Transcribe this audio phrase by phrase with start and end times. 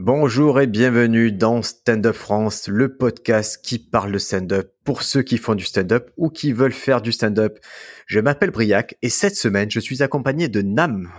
[0.00, 5.22] Bonjour et bienvenue dans Stand Up France, le podcast qui parle de stand-up pour ceux
[5.22, 7.58] qui font du stand-up ou qui veulent faire du stand-up.
[8.06, 11.10] Je m'appelle Briac et cette semaine, je suis accompagné de Nam.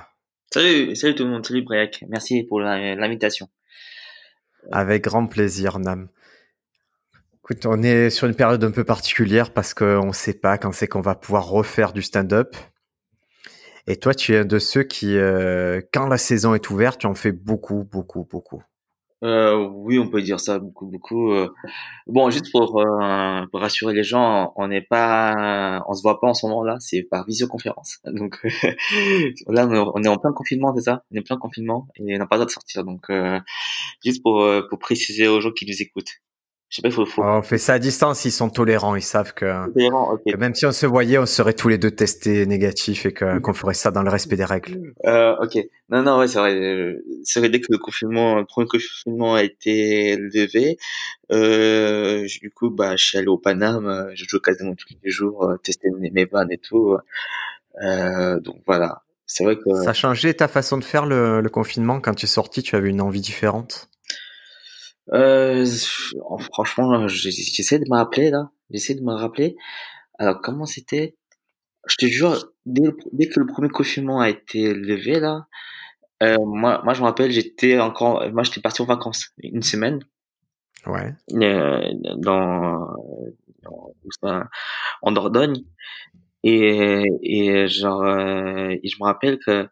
[0.53, 2.05] Salut, salut tout le monde, salut Briac.
[2.07, 3.49] Merci pour l'invitation.
[4.71, 6.07] Avec grand plaisir, Nam.
[7.39, 10.71] Écoute, on est sur une période un peu particulière parce qu'on ne sait pas quand
[10.71, 12.55] c'est qu'on va pouvoir refaire du stand-up.
[13.87, 17.15] Et toi, tu es de ceux qui, euh, quand la saison est ouverte, tu en
[17.15, 18.61] fais beaucoup, beaucoup, beaucoup.
[19.21, 21.33] Euh, oui, on peut dire ça beaucoup, beaucoup.
[21.33, 21.49] euh.
[22.07, 26.27] Bon, juste pour, euh, pour rassurer les gens, on n'est pas, on se voit pas
[26.27, 27.99] en ce moment-là, c'est par visioconférence.
[28.05, 28.39] Donc
[29.47, 31.03] là, on est- en plein confinement, c'est ça?
[31.11, 32.85] On est en plein confinement et on n'a pas le de sortir.
[32.85, 33.39] Donc euh,
[34.05, 36.13] juste pour, euh, pour préciser aux gens qui nous écoutent.
[36.69, 37.23] Je sais pas, faut, faut...
[37.23, 40.21] On fait ça à distance, ils sont tolérants, ils savent que, Tolérant, ok.
[40.31, 43.53] que même si on se voyait, on serait tous les deux testés négatifs et qu'on
[43.53, 44.93] ferait ça dans le respect des règles.
[45.05, 45.57] Euh, ok.
[45.89, 46.53] Non, non, ouais, c'est vrai.
[46.53, 50.77] euh, C'est vrai, dès que le confinement, le premier confinement a été levé,
[51.31, 55.09] euh, du coup, bah, je suis allé au Paname, euh, je joue quasiment tous les
[55.09, 56.95] jours, euh, tester mes, mes vannes et tout.
[57.83, 59.01] Euh, donc voilà.
[59.25, 61.99] C'est vrai que, Ça a changé ta façon de faire le, le confinement?
[61.99, 63.89] Quand tu es sorti, tu avais une envie différente?
[65.13, 65.65] Euh,
[66.53, 68.51] franchement, j'essaie de me rappeler, là.
[68.71, 69.55] J'essaie de me rappeler.
[70.19, 71.15] Alors, comment c'était?
[71.87, 75.47] Je te jure, dès, le- dès que le premier confinement a été levé, là,
[76.23, 79.99] euh, moi, moi, je me rappelle, j'étais encore, moi, j'étais parti en vacances une semaine.
[80.87, 81.13] Ouais.
[81.33, 81.81] euh,
[82.17, 82.87] dans,
[83.63, 84.43] dans-
[85.01, 85.63] en Dordogne
[86.43, 89.67] et et genre euh, et je me rappelle que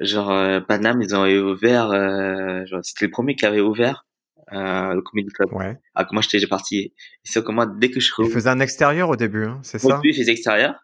[0.00, 4.06] genre euh, Paname ils ont ouvert euh, genre, c'était le premier qui avait ouvert
[4.52, 5.76] euh, le comedy club Ouais.
[5.94, 9.44] ah moi j'étais parti c'est moi dès que je revenu faisais un extérieur au début,
[9.44, 9.96] hein, c'est au ça?
[9.96, 10.74] Début je faisais extérieur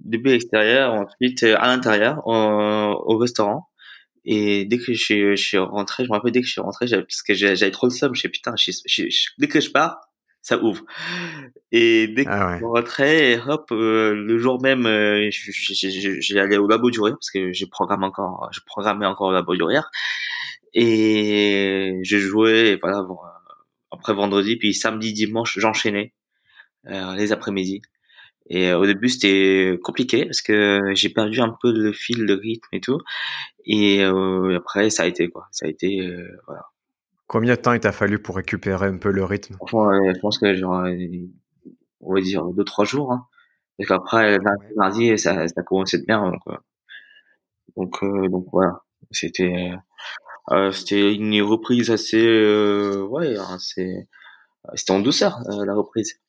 [0.00, 3.68] début extérieur ensuite euh, à l'intérieur au, au restaurant
[4.26, 6.60] et dès que je suis, je suis rentré, je me rappelle dès que je suis
[6.62, 9.60] rentré, parce que j'avais trop le seum, je sais putain, je, je- je- dès que
[9.60, 9.98] je pars,
[10.40, 10.82] ça ouvre.
[11.72, 12.56] Et dès que Ah je ouais.
[12.56, 16.66] suis rentré, hop, euh, le jour même, euh, je- je- je- je- j'ai allé au
[16.66, 19.90] labo du rire parce que j'ai programmé encore, je programmais encore au labo du rire
[20.74, 23.18] et j'ai joué, et voilà, bon,
[23.90, 26.12] après vendredi, puis samedi, dimanche, j'enchaînais
[26.86, 27.82] euh, les après-midi.
[28.50, 32.34] Et euh, au début, c'était compliqué parce que j'ai perdu un peu le fil, le
[32.34, 33.00] rythme et tout.
[33.64, 35.48] Et euh, après, ça a été quoi.
[35.50, 36.66] Ça a été euh, voilà.
[37.26, 39.56] Combien de temps il t'a fallu pour récupérer un peu le rythme?
[39.56, 40.86] Franchement, je pense que genre,
[42.00, 43.12] on va dire deux trois jours.
[43.12, 43.26] Hein.
[43.78, 46.30] Parce qu'après lundi, mardi, ça, ça commençait de bien.
[46.30, 46.56] Donc euh,
[47.76, 48.82] donc, euh, donc voilà.
[49.10, 49.76] C'était euh,
[50.72, 54.06] c'était une reprise assez euh, ouais, assez
[54.74, 56.20] c'était en douceur euh, la reprise.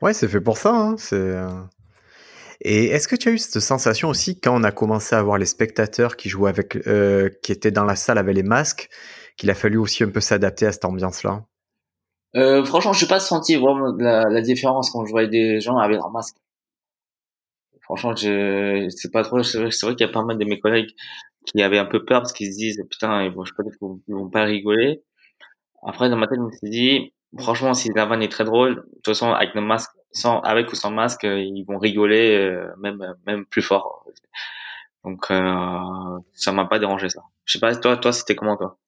[0.00, 0.74] Ouais, c'est fait pour ça.
[0.74, 1.16] Hein, c'est.
[1.16, 1.48] euh.
[2.60, 5.36] Et est-ce que tu as eu cette sensation aussi quand on a commencé à voir
[5.36, 8.88] les spectateurs qui jouaient avec, euh, qui étaient dans la salle avec les masques,
[9.36, 11.44] qu'il a fallu aussi un peu s'adapter à cette ambiance-là?
[12.36, 15.76] Euh, franchement, je n'ai pas senti vraiment la, la différence quand je voyais des gens
[15.76, 16.36] avec leur masque.
[17.80, 19.42] Franchement, je c'est pas trop.
[19.42, 20.94] C'est vrai, c'est vrai qu'il y a pas mal de mes collègues
[21.46, 23.52] qui avaient un peu peur parce qu'ils se disent putain, ils vont, je
[24.14, 25.02] vont, pas rigoler.
[25.84, 28.76] Après, dans ma tête, je me suis dit, franchement, si la vanne est très drôle,
[28.76, 32.68] de toute façon, avec le masque, sans, avec ou sans masque, ils vont rigoler euh,
[32.78, 34.04] même même plus fort.
[35.04, 37.22] Donc, euh, ça m'a pas dérangé ça.
[37.44, 38.78] Je sais pas, toi, toi, c'était comment toi?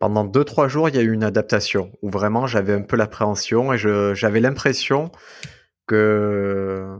[0.00, 2.96] Pendant deux trois jours, il y a eu une adaptation où vraiment j'avais un peu
[2.96, 5.10] l'appréhension et j'avais l'impression
[5.86, 6.96] que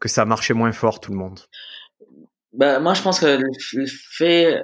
[0.00, 1.40] que ça marchait moins fort tout le monde.
[2.52, 3.86] Bah, moi, je pense que le,
[4.16, 4.60] fait, euh,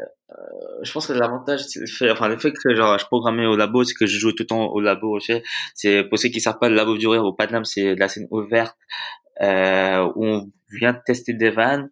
[0.82, 3.56] je pense que l'avantage, c'est le fait, enfin, le fait que, genre, je programmais au
[3.56, 5.42] labo, c'est que je joue tout le temps au labo, tu sais.
[5.74, 8.28] C'est, pour ceux qui savent pas, le labo du rire au Paname, c'est la scène
[8.30, 8.76] ouverte,
[9.42, 11.90] euh, où on vient tester des vannes,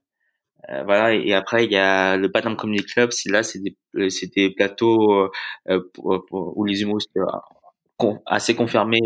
[0.70, 3.76] euh, voilà, et, après, il y a le Paname Comedy Club, c'est là, c'est des,
[3.96, 5.30] euh, c'est des plateaux,
[5.70, 7.24] euh, pour- où les humoristes, euh,
[8.26, 9.00] assez confirmés,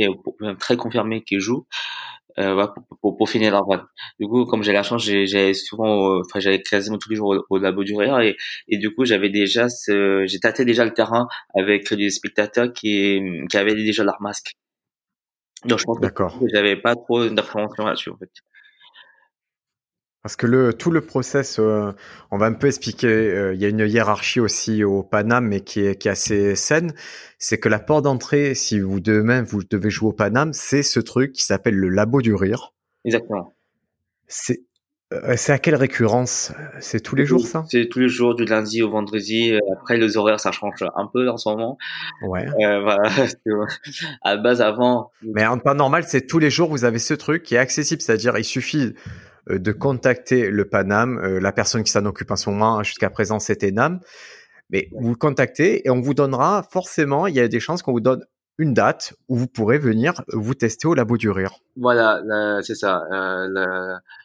[0.59, 1.67] très confirmés qui jouent
[2.39, 3.85] euh, pour, pour, pour finir leur vanne.
[4.21, 7.17] Du coup, comme j'ai la chance, j'ai- j'allais souvent, euh, enfin j'allais quasiment tous les
[7.17, 8.37] jours au, au labo du rire et,
[8.69, 13.21] et du coup j'avais déjà, ce, j'ai tâté déjà le terrain avec des spectateurs qui,
[13.51, 14.53] qui avaient déjà leur masque.
[15.65, 15.99] Donc je pense
[16.41, 18.31] que j'avais pas trop d'appréhension là-dessus en fait.
[20.27, 21.93] Parce que le, tout le process, euh,
[22.33, 25.61] on va un peu expliquer, euh, il y a une hiérarchie aussi au Paname, mais
[25.61, 26.95] qui est, qui est assez saine.
[27.39, 30.99] C'est que la porte d'entrée, si vous demain vous devez jouer au Paname, c'est ce
[30.99, 32.75] truc qui s'appelle le labo du rire.
[33.05, 33.55] Exactement.
[34.27, 34.63] C'est
[35.15, 36.53] euh, à quelle récurrence?
[36.81, 37.65] C'est tous les jours ça?
[37.69, 39.57] C'est tous les jours du lundi au vendredi.
[39.75, 41.79] Après les horaires ça change un peu en ce moment.
[42.27, 42.47] Ouais.
[42.57, 43.13] Voilà.
[44.23, 45.13] à base avant.
[45.23, 48.03] Mais en temps normal, c'est tous les jours, vous avez ce truc qui est accessible,
[48.03, 48.93] c'est-à-dire il suffit
[49.49, 53.39] de contacter le Paname, euh, la personne qui s'en occupe en ce moment, jusqu'à présent
[53.39, 54.01] c'était Nam,
[54.71, 57.93] Mais vous le contactez et on vous donnera forcément, il y a des chances qu'on
[57.93, 58.25] vous donne
[58.59, 61.53] une date où vous pourrez venir vous tester au labo du rire.
[61.77, 62.21] Voilà,
[62.63, 63.03] c'est ça.
[63.13, 63.49] Euh,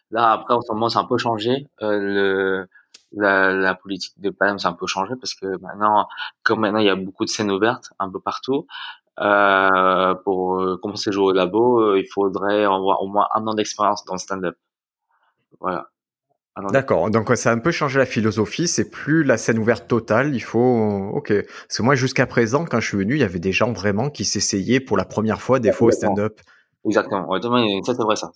[0.10, 1.68] là, après, en ce moment, c'est un peu changé.
[1.82, 2.68] Euh, le,
[3.12, 6.08] la, la, politique de Paname, c'est un peu changé parce que maintenant,
[6.44, 8.68] comme maintenant, il y a beaucoup de scènes ouvertes un peu partout.
[9.20, 13.46] Euh, pour euh, commencer à jouer au labo, euh, il faudrait avoir au moins un
[13.46, 14.56] an d'expérience dans le stand-up.
[15.60, 15.88] Voilà.
[16.72, 20.36] D'accord, donc ça a un peu changé la philosophie, c'est plus la scène ouverte totale,
[20.36, 21.10] il faut...
[21.14, 23.72] Ok, parce que moi jusqu'à présent, quand je suis venu, il y avait des gens
[23.72, 26.42] vraiment qui s'essayaient pour la première fois des fois au stand-up.
[26.86, 27.40] Exactement,
[27.84, 28.32] ça c'est vrai ça.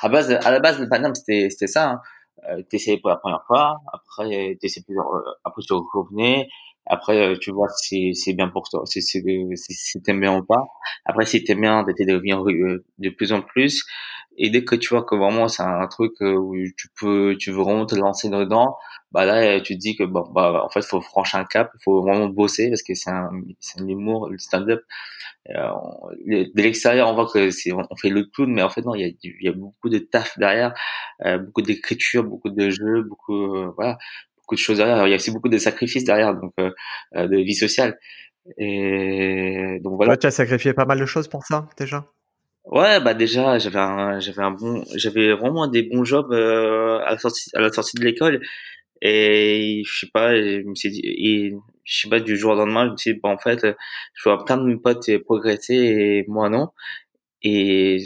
[0.00, 1.90] À, base, à la base, le Paname, c'était ça.
[1.90, 2.00] Hein.
[2.50, 6.48] Euh, t'essayais pour la première fois, après t'essayais plusieurs, euh, après tu revenais,
[6.86, 9.22] après euh, tu vois si c'est bien pour toi, si, si,
[9.56, 10.64] si t'aimes bien ou pas.
[11.06, 13.84] Après si t'aimes bien, t'essayes de revenir de plus en plus.
[14.36, 17.62] Et dès que tu vois que vraiment c'est un truc où tu peux, tu veux
[17.62, 18.76] vraiment te lancer dedans,
[19.12, 22.02] bah là tu te dis que bon, bah en fait faut franchir un cap, faut
[22.02, 24.82] vraiment bosser parce que c'est un, c'est un humour, le stand-up.
[25.50, 25.70] Euh,
[26.26, 29.02] de l'extérieur, on voit que c'est, on fait le clown, mais en fait non, il
[29.02, 30.74] y a, il y a beaucoup de taf derrière,
[31.24, 33.98] euh, beaucoup d'écriture, beaucoup de jeux, beaucoup, euh, voilà,
[34.38, 35.06] beaucoup de choses derrière.
[35.06, 36.70] Il y a aussi beaucoup de sacrifices derrière, donc euh,
[37.16, 37.98] euh, de vie sociale.
[38.58, 40.16] Et donc voilà.
[40.16, 42.06] tu as sacrifié pas mal de choses pour ça déjà.
[42.64, 47.18] Ouais, bah déjà j'avais un, j'avais un bon, j'avais vraiment des bons jobs à la
[47.18, 48.40] sortie, à la sortie de l'école.
[49.02, 51.52] Et je sais pas, je me suis dit, et,
[51.84, 53.66] je sais pas, du jour au lendemain, je me suis dit, bah, en fait,
[54.14, 56.68] je vois plein de mes potes progresser et moi non.
[57.42, 58.02] Et,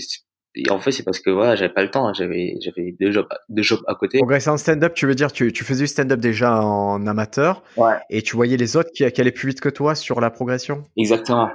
[0.70, 3.62] en fait, c'est parce que voilà, j'avais pas le temps, j'avais j'avais deux jobs deux
[3.62, 4.18] jobs à côté.
[4.18, 7.94] Progresser en stand-up, tu veux dire tu tu faisais du stand-up déjà en amateur ouais.
[8.10, 10.84] et tu voyais les autres qui, qui allaient plus vite que toi sur la progression?
[10.96, 11.48] Exactement.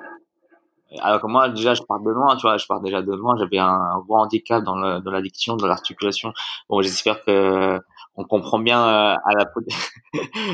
[1.02, 3.36] Alors que moi, déjà, je pars de loin, tu vois, je pars déjà de loin.
[3.38, 6.34] J'avais un, gros handicap dans, le, dans l'addiction, dans l'articulation.
[6.70, 7.80] Bon, j'espère que
[8.16, 9.46] on comprend bien euh, à la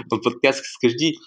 [0.10, 1.18] dans le podcast ce que je dis.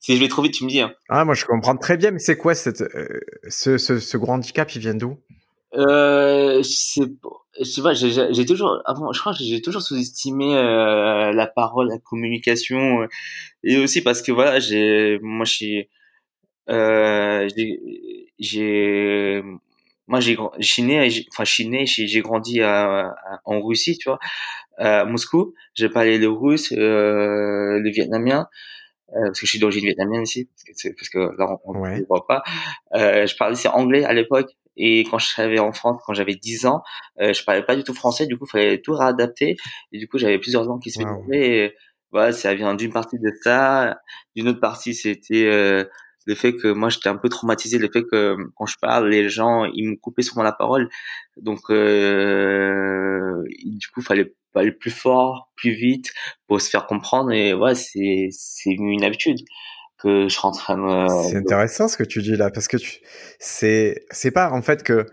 [0.00, 0.80] Si je vais trop vite, tu me dis.
[0.80, 0.92] Hein.
[1.08, 4.32] Ah, moi je comprends très bien, mais c'est quoi cette, euh, ce, ce, ce, gros
[4.32, 5.18] handicap Il vient d'où?
[5.74, 11.46] Euh, je sais pas, j'ai toujours, avant, je crois que j'ai toujours sous-estimé euh, la
[11.46, 13.06] parole, la communication,
[13.64, 15.88] et aussi parce que voilà, j'ai, moi, je suis,
[18.38, 19.42] j'ai,
[20.06, 23.14] moi, j'ai, je suis né, enfin, je suis né, j'ai grandi à,
[23.44, 24.18] en Russie, tu vois,
[24.78, 25.54] à Moscou.
[25.74, 28.48] J'ai parlé le russe, euh, le vietnamien,
[29.14, 32.04] euh, parce que je suis d'origine vietnamienne ici, parce que, parce que là, on ne
[32.06, 32.42] voit pas.
[32.94, 34.50] Euh, je parlais aussi anglais à l'époque.
[34.76, 36.82] Et quand je suis en France, quand j'avais 10 ans,
[37.20, 39.56] euh, je parlais pas du tout français, du coup, il fallait tout réadapter.
[39.92, 41.74] Et du coup, j'avais plusieurs langues qui se mélangeaient.
[42.10, 43.98] Voilà, ça vient d'une partie de ça.
[44.34, 45.84] D'une autre partie, c'était euh,
[46.26, 49.28] le fait que moi j'étais un peu traumatisé le fait que quand je parle les
[49.28, 50.88] gens ils me coupaient souvent la parole.
[51.36, 56.12] Donc euh, du coup fallait aller plus fort plus vite
[56.46, 57.32] pour se faire comprendre.
[57.32, 59.38] Et ouais c'est c'est une habitude
[60.02, 63.00] que je rentre à c'est intéressant ce que tu dis là parce que tu
[63.38, 65.06] c'est c'est pas en fait que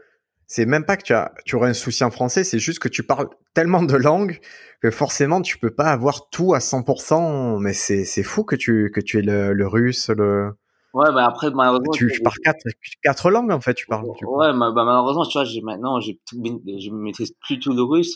[0.47, 2.87] c'est même pas que tu as tu aurais un souci en français c'est juste que
[2.87, 4.39] tu parles tellement de langues
[4.81, 8.91] que forcément tu peux pas avoir tout à 100% mais c'est c'est fou que tu
[8.93, 10.53] que tu aies le, le russe le
[10.93, 11.91] Ouais, bah après, malheureusement.
[11.93, 12.63] Tu, parles quatre,
[13.03, 14.05] quatre langues, en fait, tu parles.
[14.05, 18.15] ouais, bah, malheureusement, tu vois, j'ai, maintenant, j'ai je maîtrise plus tout le russe.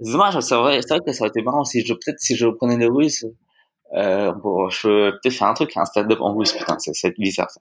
[0.00, 2.34] C'est dommage, c'est vrai, c'est vrai que ça aurait été marrant si je, peut-être, si
[2.34, 3.24] je reprenais le russe,
[3.96, 7.12] euh, bon, je peux peut-être faire un truc, un stand-up en russe, putain, c'est, c'est
[7.18, 7.60] bizarre, ça.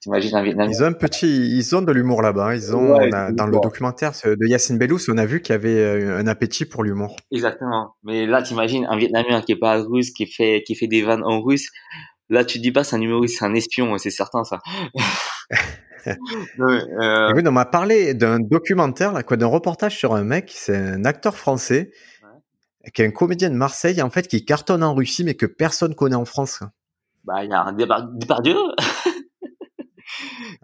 [0.00, 0.70] T'imagines un Vietnamien?
[0.70, 2.50] Ils ont un petit, ils ont de l'humour là-bas.
[2.50, 2.54] Hein.
[2.54, 2.96] Ils ont,
[3.32, 6.64] dans le documentaire de Yacine Bellous, on a vu qu'il y avait euh, un appétit
[6.64, 7.16] pour l'humour.
[7.32, 7.94] Exactement.
[8.04, 11.24] Mais là, t'imagines un Vietnamien qui est pas russe, qui fait, qui fait des vannes
[11.24, 11.70] en russe.
[12.30, 14.60] Là, tu dis pas c'est un humoriste, c'est un espion, c'est certain ça.
[16.06, 17.42] euh...
[17.46, 21.36] on m'a parlé d'un documentaire, là, quoi, d'un reportage sur un mec, c'est un acteur
[21.36, 21.90] français,
[22.22, 22.90] ouais.
[22.92, 25.94] qui est un comédien de Marseille, en fait, qui cartonne en Russie, mais que personne
[25.94, 26.62] connaît en France.
[27.24, 28.56] Bah, il y a un Depardieu.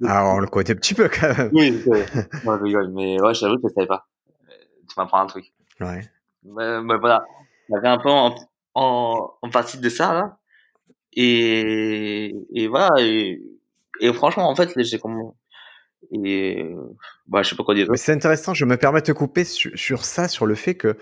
[0.04, 1.50] ah, on le connaît un petit peu quand même.
[1.52, 2.06] Oui, ouais,
[2.92, 4.06] mais ouais, j'avoue que je savais pas.
[4.88, 5.52] Tu m'apprends un truc.
[5.80, 6.00] Ouais.
[6.42, 7.24] Bah, bah, voilà.
[7.70, 8.34] On avait un peu en,
[8.74, 10.39] en, en partie de ça, là.
[11.14, 12.90] Et, et voilà.
[13.00, 13.40] Et,
[14.14, 15.32] franchement, en fait, j'ai comme
[16.12, 16.64] et
[17.26, 17.86] bah, je sais pas quoi dire.
[17.94, 18.54] C'est intéressant.
[18.54, 20.96] Je me permets de te couper sur, sur ça, sur le fait que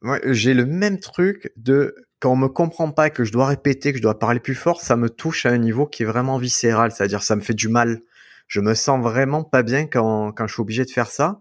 [0.00, 3.92] moi, j'ai le même truc de quand on me comprend pas, que je dois répéter,
[3.92, 6.38] que je dois parler plus fort, ça me touche à un niveau qui est vraiment
[6.38, 6.90] viscéral.
[6.90, 8.00] C'est-à-dire, ça me fait du mal.
[8.48, 11.38] Je me sens vraiment pas bien quand, quand je suis obligé de faire ça.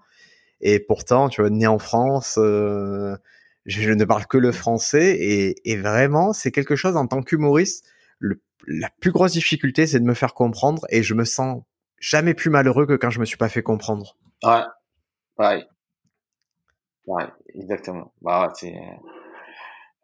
[0.62, 3.15] Et pourtant, tu vois, né en France, euh,
[3.67, 7.86] je ne parle que le français et, et vraiment, c'est quelque chose en tant qu'humoriste.
[8.65, 11.62] La plus grosse difficulté, c'est de me faire comprendre et je me sens
[12.00, 14.17] jamais plus malheureux que quand je me suis pas fait comprendre.
[14.43, 14.63] Ouais,
[15.36, 15.67] pareil.
[17.05, 18.13] Ouais, exactement.
[18.21, 18.75] Bah ouais, c'est.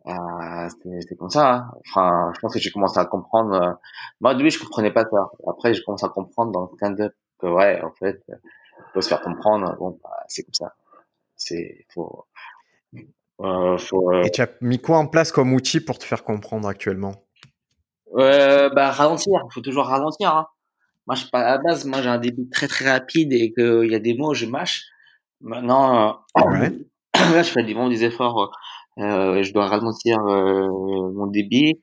[0.05, 0.69] Euh,
[1.01, 1.53] c'est comme ça.
[1.53, 1.71] Hein.
[1.87, 3.53] Enfin, je pense que j'ai commencé à comprendre.
[3.53, 3.73] Euh,
[4.19, 5.31] moi, au début, je comprenais pas ça.
[5.47, 8.21] Après, j'ai commencé à comprendre dans le stand-up que ouais, en fait,
[8.93, 9.75] faut se faire comprendre.
[9.77, 10.75] Bon, bah, c'est comme ça.
[11.35, 12.25] C'est faut.
[13.43, 14.23] Euh, faut euh...
[14.23, 17.13] Et tu as mis quoi en place comme outil pour te faire comprendre actuellement?
[18.17, 19.33] Euh, Bah ralentir.
[19.49, 20.35] Il faut toujours ralentir.
[20.35, 20.47] Hein.
[21.07, 23.95] Moi, je, à la base, moi, j'ai un début très très rapide et qu'il y
[23.95, 24.83] a des mots, je mâche.
[25.41, 26.71] Maintenant, ouais.
[27.15, 28.51] là, je fais des bons des efforts
[28.99, 30.67] euh, je dois ralentir euh,
[31.13, 31.81] mon débit.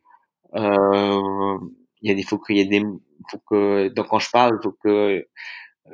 [0.55, 1.59] Euh,
[2.02, 2.83] il y a des faut qu'il y ait des
[3.31, 5.26] faut que donc quand je parle faut que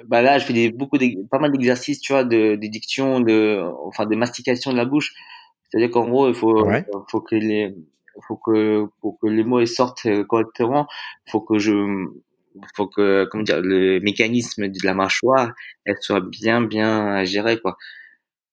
[0.06, 3.20] bah là je fais des, beaucoup de, pas mal d'exercices tu vois de, de diction
[3.20, 5.14] de enfin de mastication de la bouche
[5.68, 6.68] c'est à dire qu'en gros il faut
[7.08, 7.74] faut que les
[8.26, 10.86] faut que pour que les mots sortent correctement
[11.28, 11.74] faut que je
[12.74, 15.52] faut que comment dire le mécanisme de la mâchoire
[15.84, 17.76] elle soit bien bien gérée quoi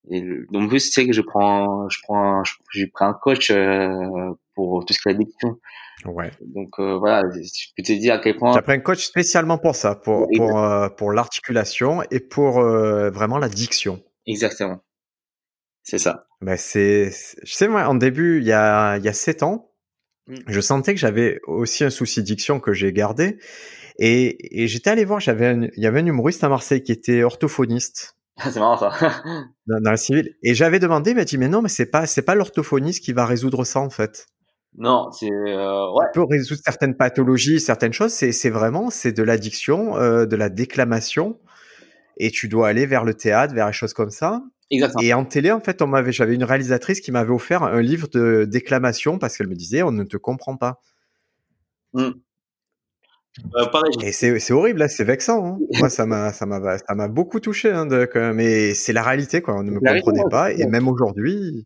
[0.09, 2.43] et donc, plus, c'est que je prends, je prends,
[2.73, 5.57] j'ai pris un coach euh, pour tout ce qui est addiction.
[6.05, 6.31] Ouais.
[6.41, 8.51] Donc euh, voilà, je peux te dire à quel point.
[8.51, 12.59] Tu as pris un coach spécialement pour ça, pour pour euh, pour l'articulation et pour
[12.59, 14.03] vraiment la diction.
[14.27, 14.79] Exactement.
[15.83, 16.27] C'est ça.
[16.41, 17.11] Ben c'est,
[17.43, 19.71] je sais moi, en début, il y a il y a sept ans,
[20.27, 20.35] mmh.
[20.47, 23.37] je sentais que j'avais aussi un souci diction que j'ai gardé.
[23.99, 27.23] Et, et j'étais allé voir, j'avais il y avait un humoriste à Marseille qui était
[27.23, 28.17] orthophoniste.
[28.43, 28.91] c'est marrant ça.
[29.67, 30.35] dans, dans, le civil.
[30.41, 33.13] Et j'avais demandé, il m'a dit mais non, mais c'est pas c'est pas l'orthophoniste qui
[33.13, 34.25] va résoudre ça en fait.
[34.75, 36.05] Non, c'est euh, ouais.
[36.09, 38.11] Il peut résoudre certaines pathologies, certaines choses.
[38.11, 41.39] C'est c'est vraiment c'est de l'addiction, euh, de la déclamation.
[42.17, 44.41] Et tu dois aller vers le théâtre, vers les choses comme ça.
[44.71, 45.03] Exactement.
[45.03, 48.07] Et en télé, en fait, on m'avait, j'avais une réalisatrice qui m'avait offert un livre
[48.07, 50.79] de déclamation parce qu'elle me disait, on ne te comprend pas.
[51.93, 52.11] Mmh.
[53.55, 53.65] Euh,
[54.01, 55.45] et c'est horrible, là, c'est vexant.
[55.45, 55.59] Hein.
[55.79, 59.41] Moi, ça m'a ça m'a ça m'a beaucoup touché, hein, de, mais c'est la réalité,
[59.41, 59.55] quoi.
[59.55, 61.65] On ne me comprenait pas, et même aujourd'hui.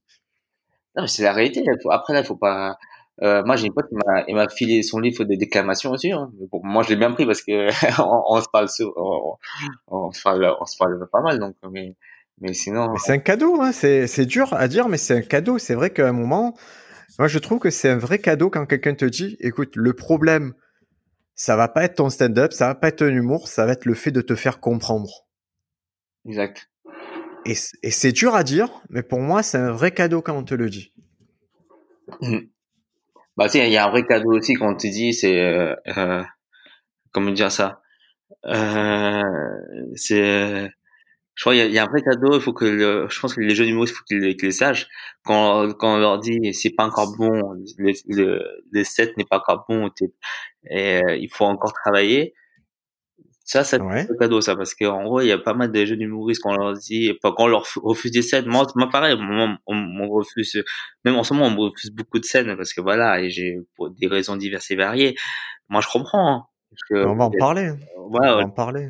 [0.95, 1.63] Non, mais c'est la réalité.
[1.89, 2.77] Après, là, faut pas.
[3.23, 6.11] Euh, moi, j'ai une pote qui m'a filé son livre de déclamation aussi.
[6.11, 6.31] Hein.
[6.51, 7.67] Bon, moi, je l'ai bien pris parce que
[8.01, 9.35] on, on, se parle on,
[9.87, 11.55] on, se parle, on se parle pas mal, donc.
[11.71, 11.95] Mais,
[12.39, 12.95] mais sinon.
[12.97, 13.71] C'est un cadeau, hein.
[13.71, 15.57] C'est dur à dire, mais c'est un cadeau.
[15.57, 16.55] C'est vrai qu'à un moment,
[17.19, 20.53] moi, je trouve que c'est un vrai cadeau quand quelqu'un te dit, écoute, le problème
[21.37, 23.85] ça va pas être ton stand-up, ça va pas être ton humour, ça va être
[23.85, 25.27] le fait de te faire comprendre.
[26.25, 26.69] Exact.
[27.45, 30.55] Et, c'est dur à dire, mais pour moi, c'est un vrai cadeau quand on te
[30.55, 30.93] le dit.
[32.21, 32.39] Mmh.
[33.37, 35.75] Bah, tu il y a un vrai cadeau aussi quand on te dit, c'est, euh,
[35.95, 36.23] euh
[37.11, 37.81] comment dire ça,
[38.45, 39.21] euh,
[39.95, 40.69] c'est,
[41.37, 42.33] je crois qu'il y, a un vrai cadeau.
[42.33, 44.87] Il faut que le, je pense que les jeunes humoristes, il faut qu'ils les sachent.
[45.23, 48.41] Quand, quand on leur dit c'est pas encore bon, le, le,
[48.71, 49.91] le set n'est pas encore bon,
[50.71, 52.33] et euh, il faut encore travailler.
[53.43, 56.01] Ça, c'est un cadeau, ça, parce qu'en gros, il y a pas mal de jeunes
[56.01, 58.47] humoristes quand on leur dit, quand on leur refuse des scènes.
[58.47, 60.61] Moi, moi pareil, moi, on, on, refuse,
[61.05, 63.59] même en ce moment, on me refuse beaucoup de scènes parce que voilà, et j'ai
[63.75, 65.15] pour des raisons diverses et variées.
[65.69, 66.33] Moi, je comprends.
[66.33, 66.45] Hein,
[66.89, 67.71] que, on va en parler.
[67.95, 68.89] on va en parler.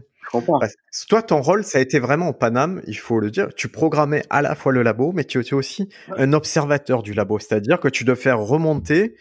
[1.07, 3.49] Toi, ton rôle, ça a été vraiment au Paname, il faut le dire.
[3.55, 7.39] Tu programmais à la fois le labo, mais tu étais aussi un observateur du labo.
[7.39, 9.15] C'est-à-dire que tu dois faire remonter,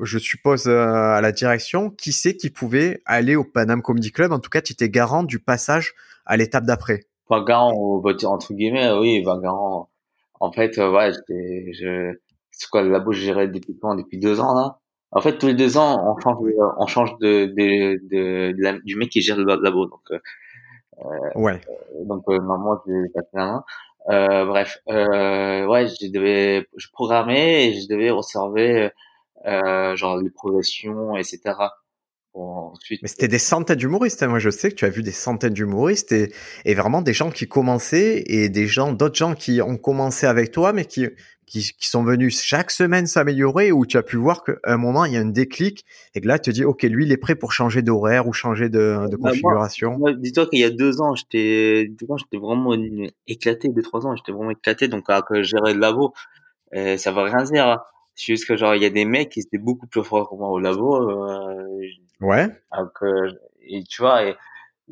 [0.00, 4.32] je suppose, euh, à la direction, qui c'est qui pouvait aller au Paname Comedy Club.
[4.32, 5.94] En tout cas, tu étais garant du passage
[6.24, 7.04] à l'étape d'après.
[7.28, 9.90] Pas garant, entre guillemets, oui, pas garant.
[10.40, 12.14] En fait, euh, ouais, je,
[12.50, 13.74] c'est quoi, le labo, je gérais depuis?
[13.74, 14.78] Depuis deux ans, là?
[15.12, 16.36] En fait, tous les deux ans, on change,
[16.78, 19.86] on change de, de, de, du mec qui gère le labo.
[19.86, 20.18] Donc, euh,
[21.36, 21.60] ouais.
[21.68, 23.64] Euh, donc, euh, moi, j'ai pas la main.
[24.10, 28.90] Euh, bref, euh, ouais, je devais, je programmais et je devais observer,
[29.46, 31.54] euh, genre les progressions, etc.
[32.34, 33.00] ensuite...
[33.02, 34.22] Mais c'était des centaines d'humoristes.
[34.22, 34.28] Hein.
[34.28, 36.32] Moi, je sais que tu as vu des centaines d'humoristes et,
[36.64, 40.52] et vraiment des gens qui commençaient et des gens, d'autres gens qui ont commencé avec
[40.52, 41.08] toi, mais qui
[41.46, 45.04] qui, qui, sont venus chaque semaine s'améliorer où tu as pu voir qu'à un moment
[45.04, 45.84] il y a un déclic
[46.14, 48.32] et que là tu te dis ok lui il est prêt pour changer d'horaire ou
[48.32, 49.98] changer de, de bah, configuration?
[50.18, 52.76] Dis-toi qu'il y a deux ans j'étais j'étais vraiment
[53.26, 56.12] éclaté deux trois ans j'étais vraiment éclaté donc alors que je gérais le labo
[56.74, 57.66] euh, ça veut rien dire.
[57.66, 57.82] Hein.
[58.14, 60.34] C'est juste que genre il y a des mecs qui étaient beaucoup plus forts que
[60.34, 61.10] moi au labo.
[61.10, 61.80] Euh,
[62.20, 62.48] ouais.
[63.62, 64.36] et tu vois et,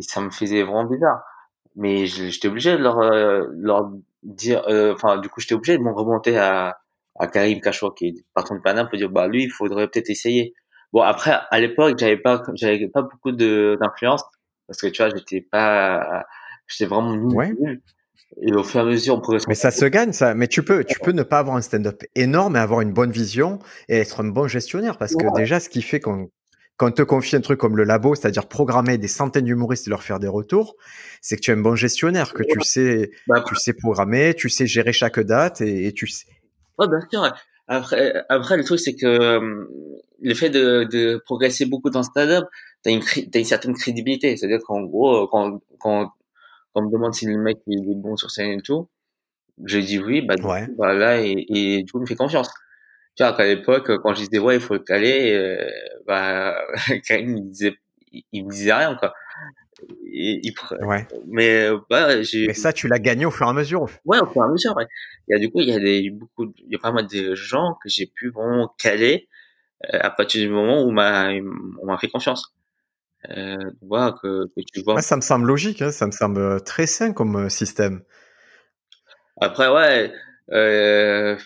[0.01, 1.23] ça me faisait vraiment bizarre.
[1.77, 3.91] Mais j'étais obligé de leur, euh, leur
[4.23, 6.79] dire, euh, enfin, du coup, j'étais obligé de m'en remonter à,
[7.19, 10.11] à Karim Kachoua, qui est patron de Paname, pour dire, bah, lui, il faudrait peut-être
[10.11, 10.55] essayer.
[10.93, 14.23] Bon, après, à l'époque, j'avais pas, j'avais pas beaucoup de, d'influence,
[14.69, 16.25] parce que, tu vois, j'étais pas,
[16.69, 17.37] j'étais vraiment nul.
[17.37, 17.53] Ouais.
[18.43, 19.47] Et au fur et à mesure, on progresse.
[19.47, 20.35] Mais ça se gagne, ça.
[20.35, 23.13] Mais tu peux, tu peux ne pas avoir un stand-up énorme, mais avoir une bonne
[23.13, 26.31] vision et être un bon gestionnaire, parce que déjà, ce qui fait qu'on,
[26.77, 29.91] quand on te confie un truc comme le labo, c'est-à-dire programmer des centaines d'humoristes et
[29.91, 30.77] leur faire des retours,
[31.21, 34.49] c'est que tu es un bon gestionnaire, que tu sais, bah, tu sais programmer, tu
[34.49, 36.27] sais gérer chaque date et, tu sais.
[36.79, 37.33] Ouais, bien sûr.
[37.69, 39.65] après, après, le truc, c'est que euh,
[40.21, 42.45] le fait de, de progresser beaucoup dans stand-up,
[42.83, 44.37] t'as une, t'as une certaine crédibilité.
[44.37, 46.07] C'est-à-dire qu'en gros, quand, quand,
[46.73, 48.89] quand on me demande si le mec il est bon sur scène et tout,
[49.65, 50.67] je dis oui, bah, Ouais.
[50.77, 52.51] bah là, et, et du coup, il me fait confiance.
[53.17, 55.71] Tu vois, qu'à l'époque, quand je disais ouais, il faut le caler, euh,
[56.07, 56.57] bah,
[57.07, 57.75] Karim, il disait,
[58.33, 59.15] il, me disait rien, quoi.
[60.07, 61.07] Et, il, Ouais.
[61.27, 63.87] mais, bah, j'ai, Mais ça, tu l'as gagné au fur et à mesure.
[64.05, 64.87] Ouais, au fur et à mesure, ouais.
[65.29, 67.07] Il y a du coup, il y a des beaucoup, il y a pas mal
[67.07, 69.29] de gens que j'ai pu bon caler
[69.93, 71.31] euh, à partir du moment où m'a,
[71.83, 72.55] on m'a fait confiance.
[73.31, 74.97] Euh, voilà, que, que tu vois.
[74.97, 78.03] Ouais, ça me semble logique, hein, ça me semble très sain comme euh, système.
[79.41, 80.13] Après, ouais,
[80.53, 81.37] euh,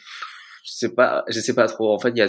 [0.70, 1.92] c'est pas, je sais pas trop.
[1.92, 2.28] En fait, il y a,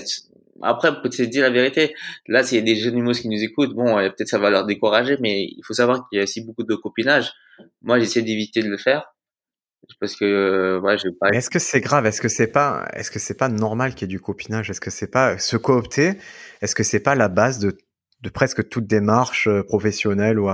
[0.62, 1.96] après, peut-être dire la vérité.
[2.27, 4.50] Là, s'il y a des jeunes humoristes qui nous écoutent, bon, euh, peut-être ça va
[4.50, 7.31] leur décourager, mais il faut savoir qu'il y a aussi beaucoup de copinage.
[7.81, 9.13] Moi, j'essaie d'éviter de le faire
[10.00, 11.29] parce que euh, ouais, je pas.
[11.29, 12.05] Est-ce que c'est grave?
[12.05, 14.69] Est-ce que c'est pas Est-ce que c'est pas normal qu'il y ait du copinage?
[14.69, 16.13] Est-ce que c'est pas se coopter?
[16.62, 17.75] Est-ce que c'est pas la base de,
[18.22, 20.50] de presque toute démarche euh, professionnelle ou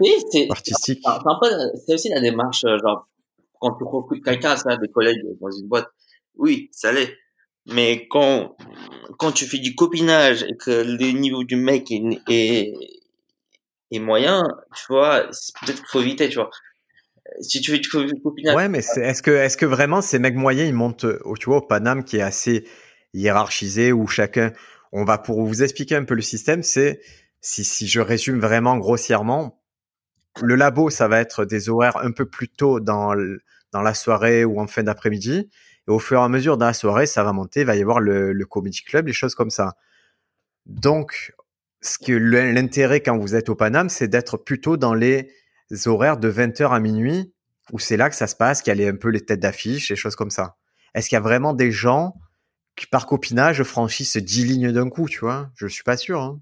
[0.00, 0.10] oui,
[0.50, 1.04] artistique?
[1.86, 3.08] C'est aussi la démarche, genre
[3.60, 5.86] quand tu recrutes quelqu'un, ça, des collègues dans une boîte.
[6.36, 7.16] Oui, ça l'est.
[7.66, 8.56] Mais quand
[9.18, 12.72] quand tu fais du copinage et que le niveau du mec est, est,
[13.92, 14.42] est moyen,
[14.74, 15.28] tu vois,
[15.60, 16.50] peut-être qu'il faut éviter, tu vois
[17.40, 18.54] si tu veux du copinage.
[18.54, 21.58] Ouais, mais est-ce que, est-ce que vraiment ces mecs moyens, ils montent, au, tu vois,
[21.58, 22.66] au Paname qui est assez
[23.14, 24.52] hiérarchisé où chacun,
[24.92, 27.00] on va pour vous expliquer un peu le système, c'est,
[27.40, 29.62] si, si je résume vraiment grossièrement,
[30.40, 33.14] le labo, ça va être des horaires un peu plus tôt dans,
[33.72, 35.50] dans la soirée ou en fin d'après-midi.
[35.88, 37.82] Et au fur et à mesure dans la soirée, ça va monter, il va y
[37.82, 39.74] avoir le, le comedy club, les choses comme ça.
[40.66, 41.34] Donc,
[41.80, 45.28] ce que l'intérêt quand vous êtes au Paname, c'est d'être plutôt dans les
[45.86, 47.32] horaires de 20h à minuit
[47.72, 49.88] où c'est là que ça se passe, qu'il y a un peu les têtes d'affiche,
[49.90, 50.56] les choses comme ça.
[50.94, 52.14] Est-ce qu'il y a vraiment des gens
[52.76, 55.50] qui, par copinage, franchissent 10 lignes d'un coup, tu vois?
[55.54, 56.20] Je suis pas sûr.
[56.20, 56.40] Hein.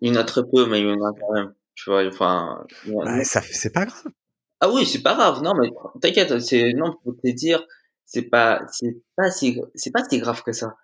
[0.00, 1.52] Il y en a très peu, mais il y en a quand même.
[1.74, 2.64] Tu vois, enfin.
[2.86, 4.12] Bah, ça, c'est pas grave.
[4.60, 5.42] Ah oui, c'est pas grave.
[5.42, 5.68] Non, mais
[6.00, 7.66] t'inquiète, c'est non pour te dire,
[8.12, 10.74] c'est pas, c'est pas si, c'est pas si grave que ça.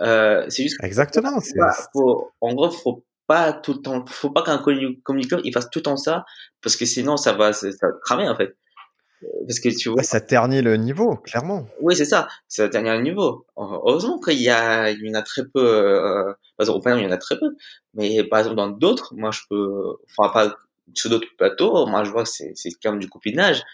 [0.00, 0.76] Euh, c'est juste.
[0.82, 1.40] Exactement.
[1.40, 1.58] c'est
[2.40, 5.82] en gros, faut pas tout le temps, faut pas qu'un communicateur il fasse tout le
[5.82, 6.24] temps ça,
[6.62, 8.56] parce que sinon ça va, ça va cramer en fait.
[9.48, 10.04] Parce que tu vois.
[10.04, 11.66] ça ternit le niveau, clairement.
[11.80, 12.28] Oui, c'est ça.
[12.46, 13.44] Ça ternit le niveau.
[13.56, 17.06] Heureusement qu'il y a, il y en a très peu, euh, par exemple, il y
[17.06, 17.56] en a très peu.
[17.94, 20.56] Mais par exemple, dans d'autres, moi, je peux, enfin, pas
[20.94, 23.64] sur d'autres plateaux, moi, je vois que c'est, c'est quand même du copinage.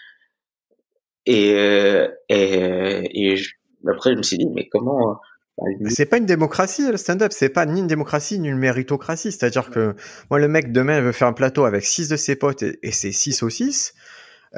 [1.25, 1.49] Et,
[2.29, 3.41] et, et
[3.87, 5.19] après, je me suis dit, mais comment,
[5.87, 9.31] c'est pas une démocratie le stand-up, c'est pas ni une démocratie ni une méritocratie.
[9.31, 9.95] C'est-à-dire que
[10.29, 13.11] moi le mec demain veut faire un plateau avec six de ses potes et, c'est
[13.11, 13.93] six saucisses.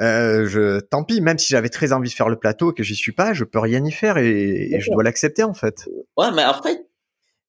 [0.00, 2.82] Euh, je, tant pis, même si j'avais très envie de faire le plateau et que
[2.82, 5.88] j'y suis pas, je peux rien y faire et, je dois l'accepter en fait.
[6.16, 6.86] Ouais, mais en fait,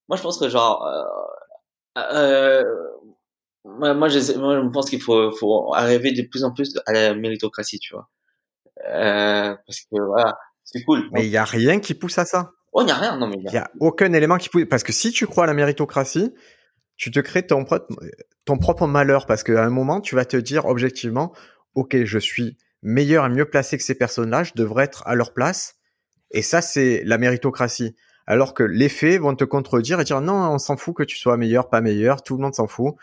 [0.08, 0.86] moi je pense que genre,
[1.98, 2.64] euh, euh,
[3.66, 7.14] moi, je, moi, je pense qu'il faut, faut arriver de plus en plus à la
[7.16, 8.10] méritocratie, tu vois.
[8.88, 11.10] Euh, parce que voilà, c'est cool.
[11.12, 12.52] Mais il y a rien qui pousse à ça.
[12.72, 13.70] Oh, il n'y a rien, non, mais il n'y a...
[13.80, 14.66] aucun élément qui pousse.
[14.70, 16.34] Parce que si tu crois à la méritocratie,
[16.98, 17.88] tu te crées ton, propre,
[18.46, 19.26] ton propre malheur.
[19.26, 21.34] Parce qu'à un moment, tu vas te dire objectivement,
[21.76, 25.34] OK, je suis meilleur et mieux placé que ces personnes-là, je devrais être à leur
[25.34, 25.76] place.
[26.32, 27.96] Et ça, c'est la méritocratie.
[28.28, 31.18] Alors que les faits vont te contredire et dire non, on s'en fout que tu
[31.18, 32.94] sois meilleur, pas meilleur, tout le monde s'en fout.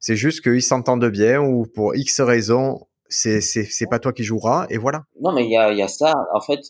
[0.00, 4.24] C'est juste qu'ils s'entendent bien ou pour X raisons, c'est, c'est, c'est pas toi qui
[4.24, 5.04] joueras et voilà.
[5.20, 6.14] Non, mais il y a, y a ça.
[6.32, 6.60] En fait,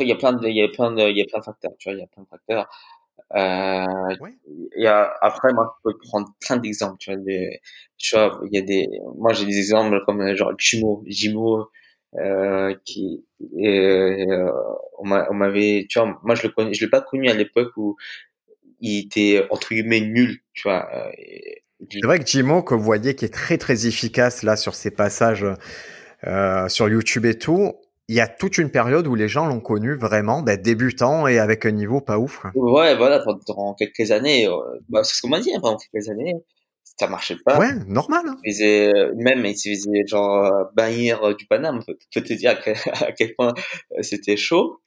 [0.00, 1.44] il y a plein de, il y a plein de, il y a plein de
[1.44, 2.68] facteurs, tu vois, il y a plein de facteurs.
[3.36, 4.14] Euh,
[4.76, 7.60] il y a, après, moi, je peux prendre plein d'exemples, tu vois, des,
[7.98, 11.68] tu vois, il y a des, moi, j'ai des exemples comme, genre, Jimo, Jimo,
[12.16, 13.24] euh, qui,
[13.58, 14.50] euh,
[14.98, 17.96] on m'avait, tu vois, moi, je le connais, je l'ai pas connu à l'époque où
[18.80, 20.88] il était, entre guillemets, nul, tu vois.
[20.94, 21.10] Euh,
[21.90, 24.90] c'est vrai que Jimo, que vous voyez, qui est très, très efficace, là, sur ses
[24.90, 25.46] passages,
[26.26, 27.74] euh, sur YouTube et tout,
[28.08, 31.38] il y a toute une période où les gens l'ont connu vraiment d'être débutant et
[31.38, 32.38] avec un niveau pas ouf.
[32.38, 32.50] Quoi.
[32.54, 34.52] Ouais, voilà, pendant quelques années, euh,
[34.88, 36.34] bah, c'est ce qu'on m'a dit, hein, pendant quelques années,
[36.98, 37.58] ça marchait pas.
[37.58, 38.22] Ouais, normal.
[38.28, 38.36] Hein.
[38.44, 42.56] Faisait, même, il se faisait genre euh, bannir du Paname, peut te dire
[43.00, 43.54] à quel, point
[44.00, 44.80] c'était chaud.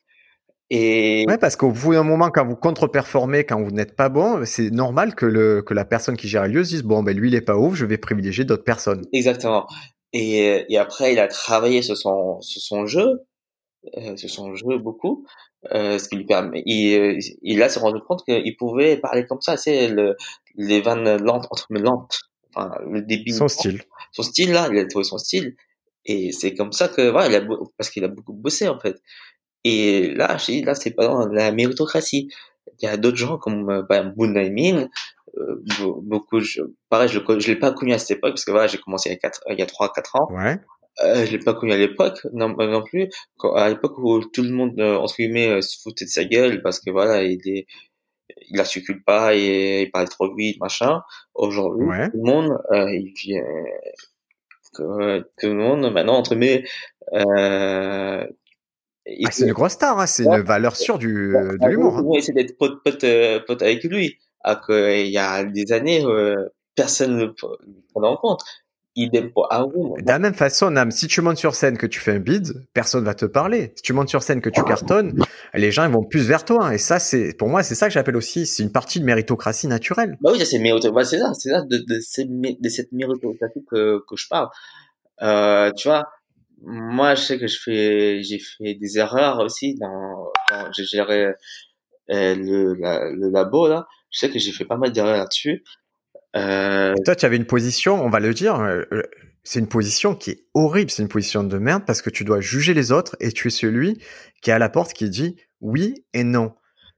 [0.70, 1.26] Et...
[1.28, 4.70] Ouais, parce qu'au bout d'un moment, quand vous contre-performez, quand vous n'êtes pas bon, c'est
[4.70, 7.30] normal que, le, que la personne qui gère le lieu se dise bon, ben lui,
[7.30, 9.06] il est pas ouf, je vais privilégier d'autres personnes.
[9.14, 9.66] Exactement.
[10.14, 13.22] Et, et après, il a travaillé sur son, sur son jeu,
[13.98, 15.26] euh, sur son jeu beaucoup,
[15.74, 16.64] euh, ce qui lui permet.
[16.66, 20.16] Il, il a se rendu compte qu'il pouvait parler comme ça, c'est le,
[20.56, 22.20] les vannes lentes, entre mes lentes,
[22.54, 23.32] enfin le débit.
[23.32, 23.84] Son style.
[24.12, 25.56] Son style là, il a trouvé son style,
[26.06, 28.98] et c'est comme ça que voilà, il a parce qu'il a beaucoup bossé en fait.
[29.70, 32.30] Et là, je dis, là, c'est pas dans la méritocratie.
[32.80, 34.88] Il y a d'autres gens comme euh, bah, Min,
[35.38, 35.64] euh,
[36.04, 38.78] beaucoup, je, pareil, je, je l'ai pas connu à cette époque parce que voilà, j'ai
[38.78, 40.28] commencé il y a quatre, il y a trois, quatre ans.
[40.32, 40.58] Ouais.
[41.04, 43.10] Euh, je l'ai pas connu à l'époque non, non plus.
[43.38, 46.24] Quand, à l'époque où tout le monde euh, entre guillemets euh, se foutait de sa
[46.24, 47.68] gueule parce que voilà, il est,
[48.50, 51.02] il articule pas et il parle trop vite, machin.
[51.36, 53.44] Aujourd'hui, tout le monde, euh, il vient,
[54.74, 56.64] que, tout le monde maintenant entre guillemets.
[57.14, 58.26] Euh,
[59.26, 61.98] ah, c'est une grosse star, hein, c'est une valeur sûre du, de l'humour.
[61.98, 62.20] Hein.
[62.22, 63.06] C'est d'être pote, pote,
[63.46, 64.17] pote avec lui.
[64.43, 66.04] Alors qu'il y a des années,
[66.76, 68.41] personne ne prenait en compte
[69.34, 72.20] pour De la même façon, Nam, si tu montes sur scène que tu fais un
[72.20, 73.74] bid, personne va te parler.
[73.76, 76.74] Si tu montes sur scène que tu cartonnes, les gens ils vont plus vers toi.
[76.74, 79.67] Et ça, c'est pour moi, c'est ça que j'appelle aussi, c'est une partie de méritocratie
[79.67, 80.17] naturelle.
[80.22, 80.60] Bah oui, c'est
[80.91, 84.50] bah, ça, c'est ça de, de, de, cette méritocratie que, que je parle.
[85.22, 86.04] Euh, tu vois,
[86.62, 91.34] moi, je sais que je fais, j'ai fait des erreurs aussi dans, quand j'ai géré
[92.12, 93.88] euh, le, le labo là.
[94.10, 95.63] Je sais que j'ai fait pas mal d'erreurs là-dessus.
[96.36, 96.93] Euh...
[97.06, 99.04] toi, tu avais une position, on va le dire, euh, euh,
[99.43, 102.41] c'est une position qui est horrible, c'est une position de merde parce que tu dois
[102.41, 104.02] juger les autres et tu es celui
[104.41, 106.54] qui est à la porte qui dit oui et non.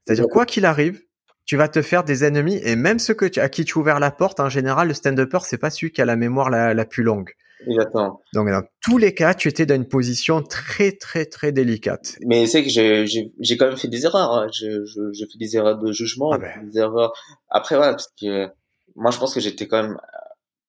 [0.06, 1.02] C'est-à-dire, quoi qu'il arrive,
[1.46, 3.82] tu vas te faire des ennemis et même ceux que tu, à qui tu as
[3.82, 6.86] ouvert la porte, en général, le stand-upper, c'est pas celui qui a la mémoire la,
[6.86, 7.32] plus longue.
[7.68, 8.22] Exactement.
[8.34, 12.16] Donc, dans tous les cas, tu étais dans une position très, très, très délicate.
[12.26, 14.34] Mais c'est que j'ai quand même fait des erreurs.
[14.34, 14.48] Hein.
[14.52, 16.66] J'ai fait des erreurs de jugement, ah ben.
[16.66, 17.14] des erreurs.
[17.50, 18.48] Après, voilà, parce que
[18.96, 19.98] moi, je pense que j'étais quand même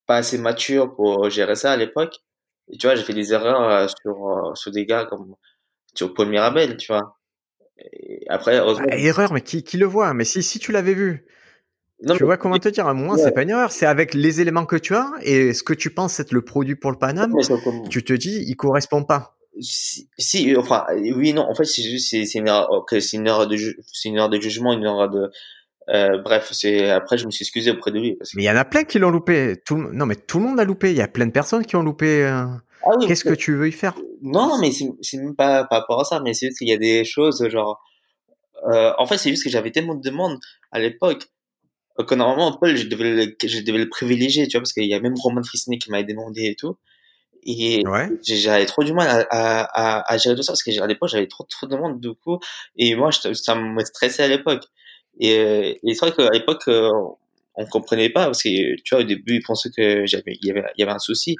[0.07, 2.16] pas assez mature pour gérer ça à l'époque.
[2.68, 5.35] Et tu vois, j'ai fait des erreurs euh, sur, euh, sur des gars comme
[5.94, 7.16] sur Paul Mirabel, tu vois.
[7.79, 8.87] Et après, heureusement...
[8.90, 10.12] Ah, erreur, mais qui, qui le voit?
[10.14, 11.26] Mais si, si tu l'avais vu,
[12.03, 14.15] non, tu vois comment te dire, à un moment, c'est pas une erreur, c'est avec
[14.15, 16.99] les éléments que tu as et ce que tu penses être le produit pour le
[16.99, 17.35] Paname,
[17.91, 19.37] tu te dis, il correspond pas.
[19.61, 20.87] Si, si, enfin,
[21.17, 23.57] oui, non, en fait, c'est juste, c'est une erreur, c'est une erreur de,
[23.93, 25.31] c'est une erreur de jugement, une erreur de,
[25.89, 28.15] euh, bref, c'est après je me suis excusé auprès de lui.
[28.15, 29.57] Parce Mais il y en a plein qui l'ont loupé.
[29.65, 29.77] Tout...
[29.77, 30.91] Non, mais tout le monde a loupé.
[30.91, 32.25] Il y a plein de personnes qui ont loupé.
[32.25, 32.45] Euh...
[32.85, 33.95] Ah oui, Qu'est-ce que tu veux y faire?
[34.23, 36.21] Non, non, mais c'est même pas par rapport à ça.
[36.21, 37.83] Mais c'est juste qu'il y a des choses genre.
[38.73, 40.39] Euh, en fait, c'est juste que j'avais tellement de demandes
[40.71, 41.29] à l'époque
[42.05, 44.95] que normalement Paul, je devais le, je devais le privilégier, tu vois, parce qu'il y
[44.95, 46.77] a même Roman Frisney qui m'avait demandé et tout.
[47.45, 48.09] Et ouais.
[48.23, 51.27] j'avais trop du mal à, à, à, à, gérer tout ça parce qu'à l'époque j'avais
[51.27, 52.39] trop trop de demandes du coup
[52.77, 54.65] et moi ça me stressait à l'époque
[55.19, 56.91] et, euh, et c'est vrai qu'à l'époque, euh,
[57.55, 60.51] on comprenait pas parce que tu vois au début ils pensaient que j'avais il y
[60.51, 61.37] avait il y avait un souci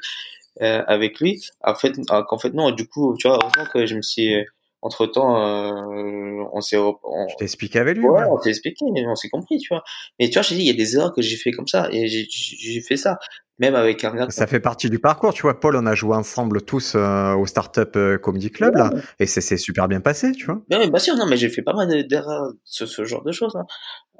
[0.61, 1.93] euh, avec lui en fait
[2.27, 4.33] qu'en fait non du coup tu vois heureusement que je me suis
[4.81, 6.97] entre temps euh, on s'est on...
[7.37, 9.83] t'ai expliqué avec lui ouais, on s'est expliqué on s'est compris tu vois.
[10.19, 11.67] Mais tu vois je te dis il y a des erreurs que j'ai fait comme
[11.67, 13.19] ça et j'ai fait ça.
[13.59, 15.59] Même avec un ça fait partie du parcours tu vois.
[15.59, 18.89] Paul on a joué ensemble tous euh, au Startup euh, Comedy Club là.
[19.19, 20.61] Et c'est super bien passé tu vois.
[20.67, 23.55] Bien, bien sûr non mais j'ai fait pas mal d'erreurs ce, ce genre de choses
[23.55, 23.65] hein.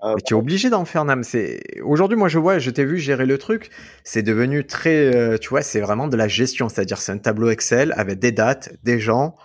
[0.04, 1.21] Euh, tu es obligé d'en faire Nam.
[1.21, 3.69] C'est aujourd'hui, moi je vois, je t'ai vu gérer le truc.
[4.04, 7.93] C'est devenu très, tu vois, c'est vraiment de la gestion, c'est-à-dire c'est un tableau Excel
[7.95, 9.36] avec des dates, des gens,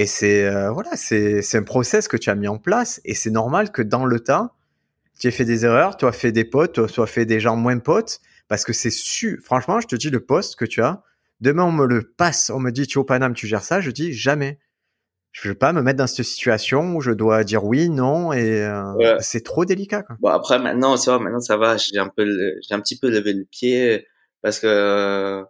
[0.00, 3.28] et c'est euh, voilà, c'est un process que tu as mis en place et c'est
[3.28, 4.54] normal que dans le tas,
[5.18, 7.54] tu aies fait des erreurs, tu as fait des potes, tu as fait des gens
[7.54, 9.38] moins potes parce que c'est su.
[9.44, 11.02] Franchement, je te dis le poste que tu as.
[11.42, 13.82] Demain, on me le passe, on me dit tu es au Paname, tu gères ça.
[13.82, 14.58] Je dis jamais.
[15.32, 18.64] Je veux pas me mettre dans cette situation où je dois dire oui, non, et
[18.64, 20.02] euh, c'est trop délicat.
[20.02, 20.16] Quoi.
[20.20, 21.76] Bon après maintenant, ça va, maintenant ça va.
[21.76, 22.24] J'ai un peu,
[22.66, 24.06] j'ai un petit peu levé le pied
[24.40, 25.44] parce que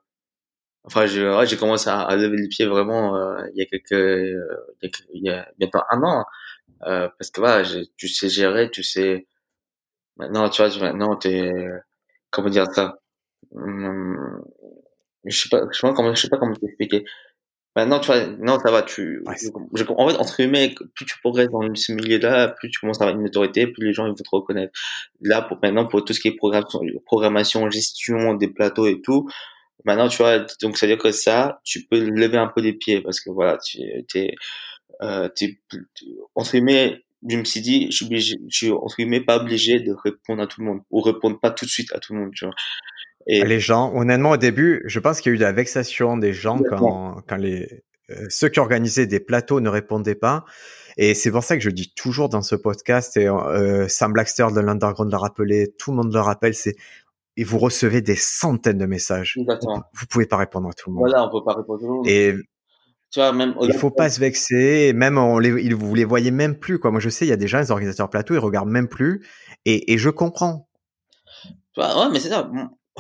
[0.84, 5.22] Enfin, j'ai commencé à, lever le pied vraiment euh, il y a quelques, euh, il
[5.24, 6.24] y a bientôt un an,
[6.86, 9.26] euh, parce que voilà, tu sais gérer, tu sais.
[10.16, 11.52] Maintenant, tu vois, maintenant t'es,
[12.30, 12.98] comment dire ça
[13.54, 14.42] hum,
[15.24, 17.04] Je sais pas, je sais pas comment, je sais pas comment t'expliquer.
[17.76, 19.32] Maintenant, tu vois, non, ça va, tu, en
[20.08, 23.26] fait, entre guillemets, plus tu progresses dans ce milieu-là, plus tu commences à avoir une
[23.26, 24.72] autorité, plus les gens, ils vont te reconnaître.
[25.20, 29.28] Là, pour maintenant, pour tout ce qui est programmation, programmation gestion des plateaux et tout,
[29.84, 32.72] Maintenant, tu vois, donc ça veut dire que ça, tu peux lever un peu les
[32.72, 34.34] pieds parce que voilà, tu es,
[35.02, 35.28] euh,
[36.34, 39.80] entre guillemets, je me suis dit, je suis obligé, je suis entre guillemets pas obligé
[39.80, 42.20] de répondre à tout le monde ou répondre pas tout de suite à tout le
[42.20, 42.54] monde, tu vois.
[43.26, 46.16] Et les gens, honnêtement, au début, je pense qu'il y a eu de la vexation
[46.16, 50.44] des gens quand, quand les euh, ceux qui organisaient des plateaux ne répondaient pas.
[50.96, 54.46] Et c'est pour ça que je dis toujours dans ce podcast, et euh, Sam Blackster
[54.54, 56.76] de l'Underground l'a rappelé, tout le monde le rappelle, c'est
[57.40, 59.38] et vous recevez des centaines de messages.
[59.38, 59.82] Exactement.
[59.94, 61.08] Vous pouvez pas répondre à tout le monde.
[61.08, 62.06] Voilà, on peut pas répondre à tout le monde.
[62.06, 62.34] Et
[63.10, 64.92] tu vois, même il faut pas se vexer.
[64.92, 66.90] Même on les, vous les voyez même plus quoi.
[66.90, 69.26] Moi, je sais, il y a des gens, les organisateurs plateau, ils regardent même plus.
[69.64, 70.68] Et, et je comprends.
[71.72, 72.50] Tu vois, ouais, mais c'est ça.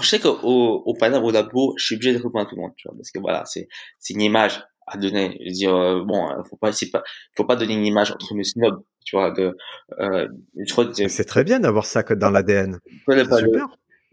[0.00, 2.62] Je sais qu'au au Panama, au labo, je suis obligé de répondre à tout le
[2.62, 5.36] monde, tu vois, parce que voilà, c'est c'est une image à donner.
[5.40, 7.02] Je veux dire, euh, bon, faut pas, c'est pas,
[7.36, 9.32] faut pas donner une image entre mes snobs, tu vois.
[9.32, 9.54] De,
[9.98, 12.78] euh, je crois que c'est très bien d'avoir ça que dans l'ADN.
[13.06, 13.68] Super.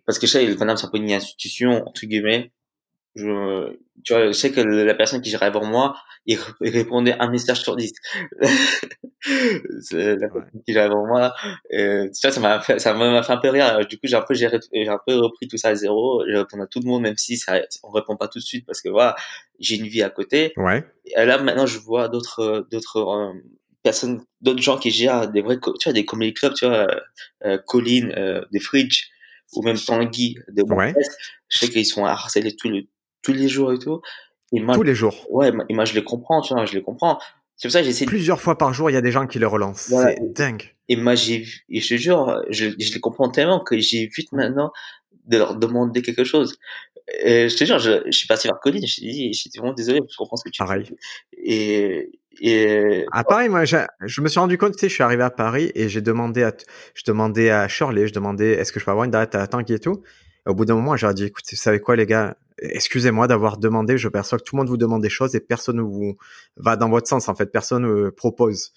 [0.08, 2.52] Parce que je sais, le Paname, c'est un peu une institution entre guillemets
[3.18, 7.30] je, tu vois, je sais que la personne qui gérait avant moi, il, répondait un
[7.30, 7.92] message sur dix.
[9.82, 11.34] c'est la personne qui gérait avant moi.
[11.74, 13.86] Euh, tu vois, ça m'a fait, ça m'a fait un peu rire.
[13.88, 16.24] Du coup, j'ai un peu, j'ai, un peu repris tout ça à zéro.
[16.28, 18.66] J'ai répondu à tout le monde, même si ça, on répond pas tout de suite
[18.66, 19.16] parce que voilà,
[19.60, 20.54] j'ai une vie à côté.
[20.56, 20.86] Ouais.
[21.06, 23.34] Et là, maintenant, je vois d'autres, d'autres, euh,
[23.82, 26.88] personnes, d'autres gens qui gèrent des vrais, tu vois, des comedy clubs, tu vois,
[27.46, 29.06] euh, Colline, euh, des Fridge,
[29.54, 30.94] ou même Tanguy, de ouais.
[31.50, 32.84] Je sais qu'ils sont harcelés tout le,
[33.22, 34.02] tous les jours et tout.
[34.54, 35.26] Et moi, tous les jours.
[35.30, 37.20] Ouais, et moi je les comprends, tu vois, je les comprends.
[37.56, 38.06] C'est pour ça que j'essaie.
[38.06, 39.88] Plusieurs fois par jour, il y a des gens qui le relancent.
[39.90, 40.76] C'est dingue.
[40.90, 44.32] Et moi j'ai vu, et je te jure, je, je les comprends tellement que j'évite
[44.32, 44.72] maintenant
[45.28, 46.58] de leur demander quelque chose.
[47.24, 49.50] Et je te jure, je, je suis passé vers Colline, je suis dit, je suis
[49.58, 50.90] vraiment désolé, je comprends ce que tu Pareil.
[51.38, 52.12] Et,
[52.42, 53.06] et.
[53.14, 55.72] À Paris, moi, je me suis rendu compte, tu sais, je suis arrivé à Paris
[55.74, 56.54] et j'ai demandé à,
[56.94, 59.74] je demandais à Shirley, je demandais, est-ce que je peux avoir une date à Tanguy
[59.74, 60.04] et tout.
[60.46, 63.98] au bout d'un moment, j'ai dit, écoute, vous savez quoi, les gars, excusez-moi d'avoir demandé,
[63.98, 66.18] je perçois que tout le monde vous demande des choses et personne ne vous
[66.58, 68.74] va dans votre sens, en fait, personne ne propose.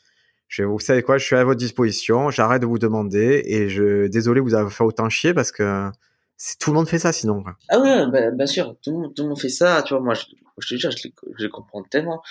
[0.46, 4.06] Je, vous savez quoi, je suis à votre disposition, j'arrête de vous demander et je,
[4.08, 5.90] désolé vous avez fait autant chier parce que
[6.58, 7.42] tout le monde fait ça sinon.
[7.68, 10.02] Ah oui, bah, bien sûr, tout le, monde, tout le monde fait ça, tu vois,
[10.02, 10.24] moi je,
[10.58, 12.22] je te dis, je, je comprends tellement.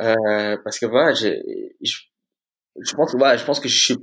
[0.00, 1.28] Euh, parce que voilà, je,
[1.80, 3.96] je, pense, voilà, je pense que je suis,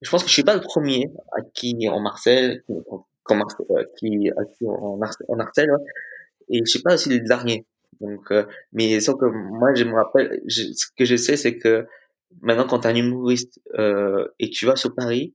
[0.00, 4.30] je pense que je suis pas le premier à qui en Marseille, qui, euh, qui,
[4.30, 5.68] à qui en, en Marseille,
[6.48, 7.66] et je sais pas si les derniers.
[8.00, 11.86] Donc, euh, mais sauf que moi, je me rappelle, ce que je sais, c'est que
[12.42, 15.34] maintenant, quand tu es un humoriste euh, et tu vas sur Paris,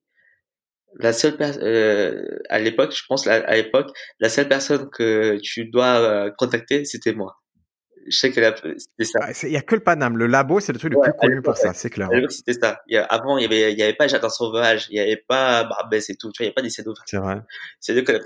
[1.00, 6.00] la seule euh, à l'époque, je pense à l'époque, la seule personne que tu dois
[6.00, 7.42] euh, contacter, c'était moi
[8.08, 8.42] je sais que
[8.78, 9.48] c'était ça.
[9.48, 10.18] Il y a que le Paname.
[10.18, 12.10] Le labo, c'est le truc le plus connu pour ça, c'est clair.
[12.30, 12.82] C'était ça.
[12.88, 15.00] Il y a, avant, il y avait, il y avait pas Jardin Sauvage, il y
[15.00, 16.32] avait pas Barbès et tout.
[16.32, 16.96] Tu vois, il y a pas des scénarios.
[17.06, 17.42] C'est vrai.
[17.80, 18.20] C'est que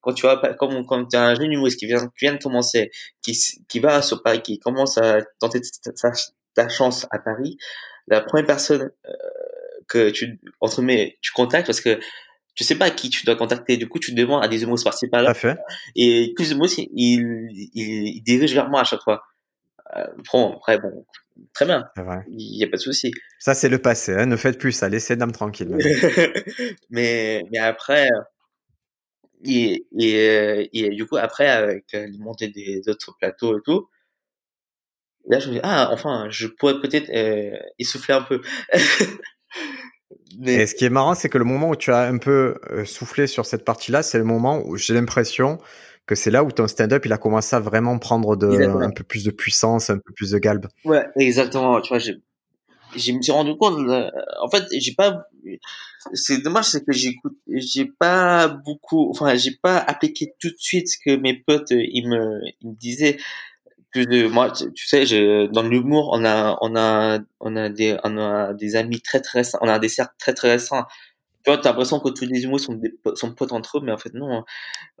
[0.00, 2.42] quand tu vois, comme, quand tu as un jeune humoriste qui vient, qui vient de
[2.42, 2.90] commencer,
[3.22, 6.12] qui, qui va sur Paris, qui commence à tenter ta,
[6.54, 7.56] ta chance à Paris,
[8.08, 9.12] la première personne euh,
[9.90, 12.00] que tu, entre mes, tu contactes parce que
[12.54, 13.76] tu sais pas qui tu dois contacter.
[13.76, 15.34] Du coup, tu demandes à des humoristes par-ci par-là.
[15.96, 19.22] Et tous les humoristes, ils, ils, dirigent vers moi à chaque fois.
[19.96, 21.04] Euh, bon, après, bon,
[21.54, 21.84] très bien.
[22.28, 23.12] Il n'y a pas de souci.
[23.38, 24.12] Ça, c'est le passé.
[24.12, 24.26] Hein.
[24.26, 24.88] Ne faites plus ça.
[24.88, 25.76] Laissez Dame tranquille.
[26.90, 28.08] mais, mais après,
[29.44, 33.88] et, et, et, du coup, après, avec les montées des autres plateaux et tout,
[35.28, 38.42] là, je me dis, ah, enfin, je pourrais peut-être euh, essouffler un peu.
[40.44, 42.84] Et ce qui est marrant, c'est que le moment où tu as un peu euh,
[42.84, 45.58] soufflé sur cette partie-là, c'est le moment où j'ai l'impression
[46.06, 49.04] que c'est là où ton stand-up il a commencé à vraiment prendre de, un peu
[49.04, 50.66] plus de puissance, un peu plus de galbe.
[50.84, 51.80] Ouais, exactement.
[51.80, 52.16] Tu vois, j'ai,
[52.96, 53.78] je me suis rendu compte.
[54.40, 55.24] en fait, j'ai pas.
[56.14, 59.10] C'est dommage, c'est que j'écoute, j'ai pas beaucoup.
[59.10, 62.74] Enfin, j'ai pas appliqué tout de suite ce que mes potes ils me, ils me
[62.74, 63.18] disaient
[63.90, 67.96] plus de moi tu, sais je, dans l'humour on a on a on a des
[68.04, 70.84] on a des amis très très récents on a des cercles très très récents
[71.44, 73.92] tu vois t'as l'impression que tous les humoristes sont des sont potes entre eux mais
[73.92, 74.44] en fait non.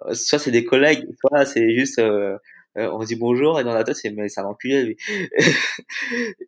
[0.06, 2.36] Euh, soit c'est des collègues soit c'est juste euh,
[2.78, 4.96] euh, on se dit bonjour et dans la tête c'est mais c'est un enculé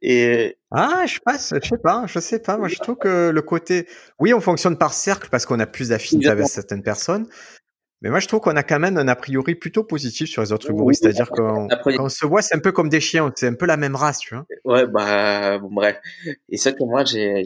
[0.02, 2.57] et ah je passe je sais pas je sais pas.
[2.57, 3.87] Moi je trouve que le côté
[4.18, 7.26] oui on fonctionne par cercle parce qu'on a plus d'affinité avec certaines personnes
[8.02, 10.52] mais moi, je trouve qu'on a quand même un a priori plutôt positif sur les
[10.52, 11.04] autres humoristes.
[11.04, 13.32] C'est-à-dire qu'on on se voit, c'est un peu comme des chiens.
[13.36, 14.44] C'est un peu la même race, tu vois.
[14.64, 15.98] Ouais, bah, bon, bref.
[16.48, 17.44] Et ça que moi, j'ai,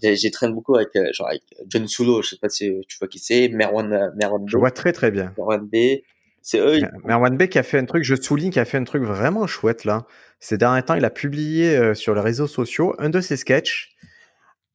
[0.00, 2.22] j'ai traîné beaucoup avec, euh, genre, avec John Sulo.
[2.22, 3.48] Je sais pas si tu vois qui c'est.
[3.48, 4.48] Merwan, euh, Merwan B.
[4.48, 5.32] Je vois très, très bien.
[5.36, 6.02] Merwan B.
[6.40, 6.78] C'est eux.
[7.04, 9.48] Merwan B qui a fait un truc, je souligne, qui a fait un truc vraiment
[9.48, 10.06] chouette, là.
[10.38, 13.96] Ces derniers temps, il a publié euh, sur les réseaux sociaux un de ses sketchs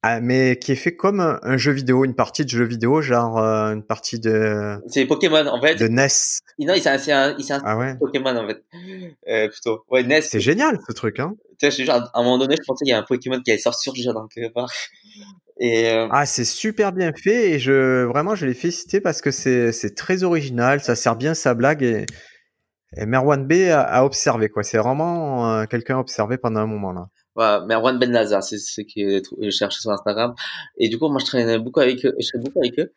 [0.04, 3.38] ah, mais qui est fait comme un, jeu vidéo, une partie de jeu vidéo, genre
[3.38, 4.76] euh, une partie de.
[4.88, 5.76] C'est Pokémon en fait.
[5.76, 6.08] De NES.
[6.58, 7.94] Non, il s'est un, il ah ouais.
[8.00, 8.64] Pokémon en fait.
[9.28, 9.84] Euh, plutôt.
[9.90, 10.22] Ouais, NES.
[10.22, 11.34] C'est génial ce truc, hein.
[11.60, 13.52] Tu sais, genre, à un moment donné, je pensais qu'il y a un Pokémon qui
[13.52, 14.72] allait sortir déjà dans quelque part.
[15.60, 16.08] Et euh...
[16.10, 19.94] Ah, c'est super bien fait et je vraiment je l'ai félicité parce que c'est c'est
[19.94, 22.06] très original, ça sert bien sa blague et,
[22.96, 24.64] et Merwan B a, a observé quoi.
[24.64, 27.06] C'est vraiment euh, quelqu'un observé pendant un moment là.
[27.34, 30.34] Voilà, Merwan Ben Lazar, c'est ce que je cherchais sur Instagram.
[30.78, 32.14] Et du coup, moi, je traînais beaucoup avec eux.
[32.18, 32.92] Je traînais beaucoup avec eux.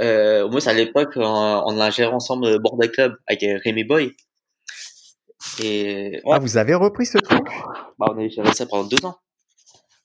[0.00, 1.22] Euh, au moins, à l'époque, on,
[1.66, 4.14] on a géré ensemble Bordel Club avec Rémi Boy.
[5.62, 6.32] Et, ouais.
[6.32, 7.46] Ah, vous avez repris ce truc?
[7.98, 9.16] Bah, on a géré ça pendant deux ans.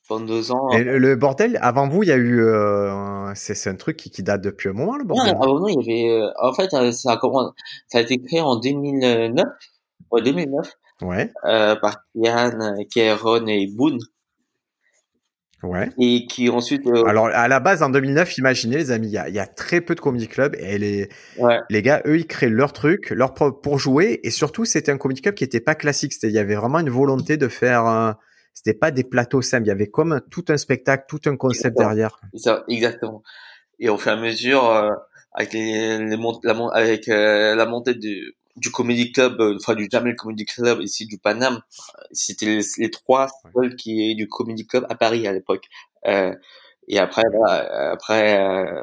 [0.07, 0.69] Pendant deux ans.
[0.69, 4.23] Et le bordel, avant vous, il y a eu, euh, c'est un truc qui, qui,
[4.23, 5.33] date depuis un moment, le bordel.
[5.33, 7.19] Non, avant nous, il y avait, euh, en fait, euh, ça a,
[7.87, 9.45] ça a été créé en 2009.
[10.11, 10.71] Ouais, 2009
[11.01, 11.31] Ouais.
[11.45, 13.99] euh, par Kian, Kéron et Boone.
[15.63, 15.89] Ouais.
[15.99, 16.85] Et qui ensuite.
[16.85, 19.39] euh, Alors, à la base, en 2009, imaginez, les amis, il y a, il y
[19.39, 21.59] a très peu de comedy club et les, ouais.
[21.69, 24.19] les gars, eux, ils créent leur truc, leur propre pour jouer.
[24.23, 26.13] Et surtout, c'était un comedy club qui était pas classique.
[26.13, 28.17] C'était, il y avait vraiment une volonté de faire, un-
[28.53, 29.63] c'était pas des plateaux simples.
[29.65, 31.87] Il y avait comme tout un spectacle, tout un concept Exactement.
[31.89, 32.19] derrière.
[32.35, 33.23] Ça, exactement.
[33.79, 34.91] Et au fur et à mesure, euh,
[35.33, 39.55] avec les, les mont- la, mon- avec euh, la montée du, du comedy club, euh,
[39.59, 44.09] enfin du Jamel Comedy Club ici du Paname, euh, c'était les, les trois seuls qui
[44.09, 45.65] est du comedy club à Paris à l'époque.
[46.07, 46.33] Euh,
[46.87, 48.81] et après, voilà, après, euh,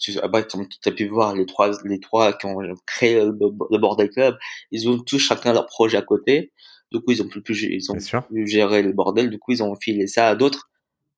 [0.00, 3.32] tu, après, tu as pu voir les trois, les trois qui ont créé le,
[3.70, 4.36] le bordel club,
[4.70, 6.52] ils ont tous chacun leur projet à côté.
[6.92, 7.96] Du coup, ils ont plus, plus ils ont
[8.28, 9.30] pu gérer le bordel.
[9.30, 10.68] Du coup, ils ont filé ça à d'autres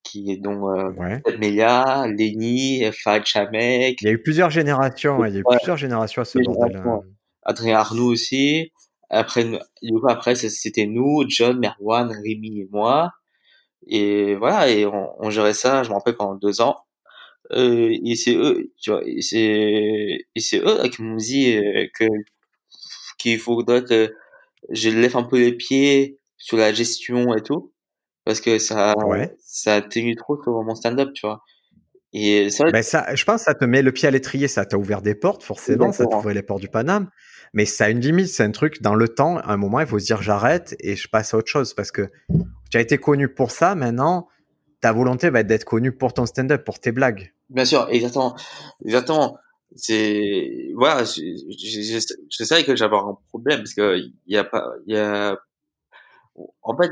[0.03, 1.21] qui dont euh, Ouais.
[1.37, 5.17] Melia, Lenny, Fad Chamek, Il y a eu plusieurs générations.
[5.17, 5.57] ouais, Il y a eu Ouais.
[5.57, 6.81] plusieurs générations à ce bordel.
[7.45, 8.71] Adrien Arnoux aussi.
[9.09, 13.11] Après, du coup, après, c'était nous, John, Merwan, Rémi et moi.
[13.87, 16.75] Et voilà, et on, on gérait ça, je me rappelle, pendant deux ans.
[17.53, 19.39] Euh, et c'est eux, tu vois, et c'est,
[20.35, 22.05] et c'est eux là, qui m'ont dit euh, que,
[23.19, 24.11] qu'il faudrait que
[24.71, 27.71] je lève un peu les pieds sur la gestion et tout.
[28.23, 29.35] Parce que ça, Ouais.
[29.39, 31.41] ça a tenu trop sur mon stand-up, tu vois.
[32.13, 34.65] Et ça, Ben ça, je pense que ça te met le pied à l'étrier, ça
[34.65, 36.17] t'a ouvert des portes, forcément, ça Exactement.
[36.21, 37.09] t'ouvrait les portes du Paname.
[37.55, 39.87] Mais ça a une limite, c'est un truc dans le temps, à un moment, il
[39.87, 42.11] faut se dire j'arrête et je passe à autre chose parce que
[42.69, 44.27] tu as été connu pour ça, maintenant,
[44.81, 47.33] ta volonté va être d'être connu pour ton stand-up, pour tes blagues.
[47.49, 48.35] Bien sûr, exactement,
[48.83, 49.37] exactement.
[49.73, 54.95] C'est voilà, je, savais que j'avais un problème parce que il y a pas, il
[54.95, 55.37] y a,
[56.61, 56.91] en fait,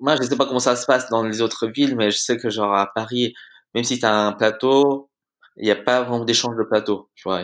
[0.00, 2.36] moi je sais pas comment ça se passe dans les autres villes, mais je sais
[2.36, 3.34] que genre à Paris,
[3.74, 5.10] même si t'as un plateau,
[5.56, 7.42] il y a pas vraiment d'échange de plateau, tu vois.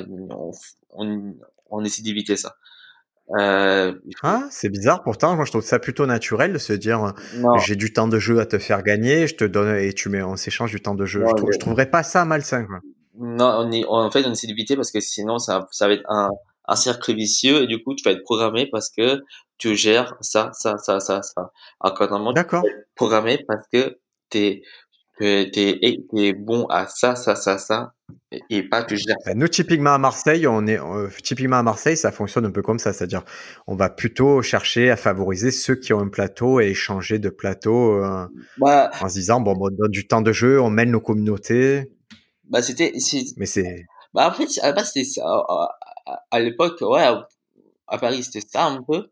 [1.70, 2.57] On essaie d'éviter ça.
[3.38, 7.12] Euh, Ah, c'est bizarre, pourtant, moi je trouve ça plutôt naturel de se dire
[7.66, 10.22] j'ai du temps de jeu à te faire gagner, je te donne et tu mets,
[10.22, 11.20] on s'échange du temps de jeu.
[11.28, 12.64] Je, trouve, mais- je trouverais pas ça malsain.
[12.64, 12.81] Quoi.
[13.20, 16.04] Non, on est, en fait, on essaie d'éviter parce que sinon, ça, ça va être
[16.09, 16.31] un,
[16.68, 19.22] un cercle vicieux et du coup, tu vas être programmé parce que
[19.59, 21.50] tu gères ça, ça, ça, ça, ça.
[22.33, 22.64] D'accord.
[22.94, 23.98] programmé parce que
[24.31, 24.62] t'es,
[25.18, 27.92] t'es, t'es, t'es bon à ça, ça, ça, ça
[28.31, 29.16] et, et pas tu gères.
[29.26, 32.62] Ben, nous, typiquement à Marseille, on est euh, typiquement à Marseille, ça fonctionne un peu
[32.62, 33.22] comme ça, c'est-à-dire
[33.66, 38.02] on va plutôt chercher à favoriser ceux qui ont un plateau et échanger de plateau
[38.02, 38.26] euh,
[38.59, 41.00] Bah, en se disant bon, bon, on donne du temps de jeu, on mène nos
[41.00, 41.92] communautés,
[42.44, 42.92] bah, c'était,
[43.37, 45.22] mais c'est bah, après, à la base, c'était ça.
[45.26, 45.76] À,
[46.07, 47.02] à- à l'époque, ouais,
[47.87, 49.11] à, Paris, c'était ça un peu.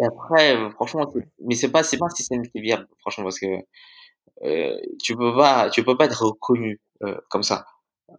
[0.00, 2.86] Et après, euh, franchement, c'est- mais c'est pas, c'est pas un système qui est viable,
[3.00, 3.46] franchement, parce que
[4.44, 7.66] euh, tu peux pas, tu peux pas être reconnu euh, comme ça.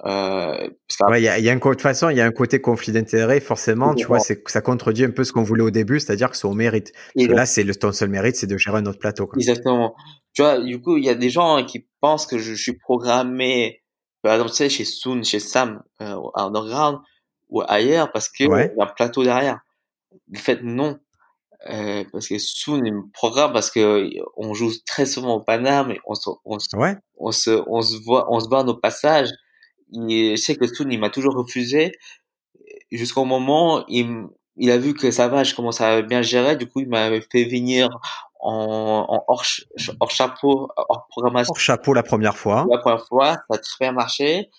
[0.05, 2.25] Euh, parce ouais, il y a, y a un de toute façon, il y a
[2.25, 5.71] un côté conflit d'intérêt, forcément, tu vois, ça contredit un peu ce qu'on voulait au
[5.71, 6.91] début, c'est-à-dire que c'est au mérite.
[7.15, 9.25] Là, c'est le ton seul mérite, c'est de gérer un autre plateau.
[9.25, 9.37] Quoi.
[9.37, 9.95] Exactement.
[10.33, 13.81] Tu vois, du coup, il y a des gens qui pensent que je suis programmé,
[14.21, 16.99] par exemple, tu sais, chez Soon, chez Sam, euh, à Underground,
[17.49, 18.71] ou ailleurs, parce que Ouais.
[18.73, 19.59] il y a un plateau derrière.
[20.11, 20.99] En fait, non.
[21.69, 25.91] Euh, parce que Soon, il me programme parce que on joue très souvent au Paname
[25.91, 26.95] et on se, on se, Ouais.
[27.17, 29.29] on se, on se voit, on se voit à nos passages.
[30.09, 31.91] Et je sais que Soon, il m'a toujours refusé
[32.91, 36.67] jusqu'au moment, il, il a vu que ça va, je commence à bien gérer, du
[36.67, 37.89] coup, il m'a fait venir
[38.39, 39.43] en, en hors,
[39.99, 42.65] hors chapeau, hors programmation Hors chapeau la première fois.
[42.69, 44.49] la première fois, ça a très bien marché.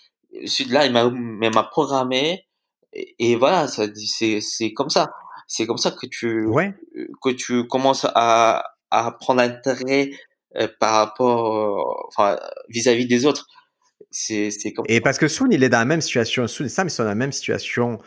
[0.44, 2.46] Ensuite, là, il m'a, il m'a programmé.
[2.92, 5.10] Et, et voilà, ça c'est, c'est comme ça.
[5.52, 6.72] C'est comme ça que tu, Ouais.
[7.20, 10.10] que tu commences à, à prendre intérêt
[10.56, 13.48] euh, par rapport, euh, enfin, vis-à-vis des autres.
[14.12, 16.68] C'est, c'est comme Et parce que Soon, il est dans la même situation, Soon et
[16.68, 17.98] Sam, ils sont dans la même situation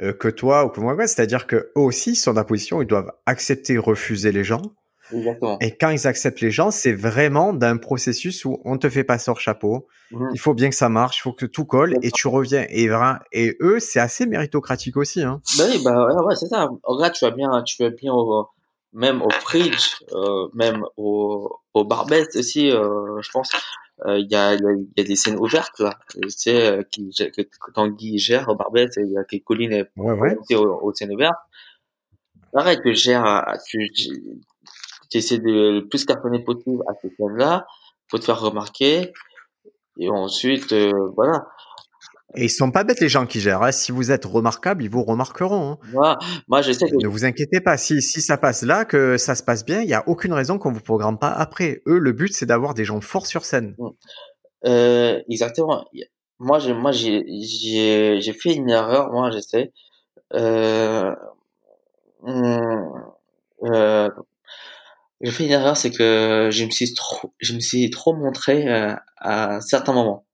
[0.00, 2.78] euh, que toi ou que moi, c'est-à-dire que eux aussi, ils sont dans la position
[2.78, 4.62] où ils doivent accepter, refuser les gens.
[5.12, 5.58] Exactement.
[5.60, 9.30] Et quand ils acceptent les gens, c'est vraiment d'un processus où on te fait passer
[9.30, 9.86] hors chapeau.
[10.10, 10.30] Mhm.
[10.32, 12.66] Il faut bien que ça marche, il faut que tout colle et tu reviens.
[12.70, 15.22] Et, eux, c'est assez méritocratique aussi.
[15.22, 15.40] Hein.
[15.58, 16.68] Bah oui, bah ouais, ouais, c'est ça.
[16.82, 18.48] Regarde, tu vas bien, tu vas bien au,
[18.92, 23.52] même au Fridge, euh, même au, au Barbès aussi, euh, je pense.
[24.06, 26.28] Euh, Il y, a, il y, a, il y a des scènes ouvertes là, tu
[26.28, 29.88] sais, qui, que, que Tanguy gère au Barbès, et il y a que Colline est
[29.96, 30.36] Ouais, ouais.
[30.56, 31.34] aux, aux scènes ouvertes.
[32.52, 33.90] Pareil, tu gères, tu,
[35.18, 37.66] tu, essaies de le plus cartonner possible à ces scènes-là,
[38.10, 39.12] faut te faire remarquer,
[39.98, 41.46] et ensuite, euh, voilà.
[42.36, 43.62] Et ils sont pas bêtes les gens qui gèrent.
[43.62, 43.70] hein.
[43.70, 45.72] Si vous êtes remarquable, ils vous remarqueront.
[45.72, 45.78] hein.
[45.92, 47.76] Moi, moi, je sais que Ne vous inquiétez pas.
[47.76, 50.58] Si, si ça passe là, que ça se passe bien, il y a aucune raison
[50.58, 51.82] qu'on vous programme pas après.
[51.86, 53.76] Eux, le but, c'est d'avoir des gens forts sur scène.
[54.66, 55.84] Euh, exactement.
[56.40, 59.12] Moi, j'ai, moi, j'ai, j'ai, j'ai fait une erreur.
[59.12, 59.72] Moi, j'essaie.
[60.32, 61.14] Euh,
[62.22, 63.12] hum,
[63.62, 64.08] euh,
[65.20, 68.68] j'ai fait une erreur, c'est que je me suis trop, je me suis trop montré
[68.68, 70.26] euh, à certains moments.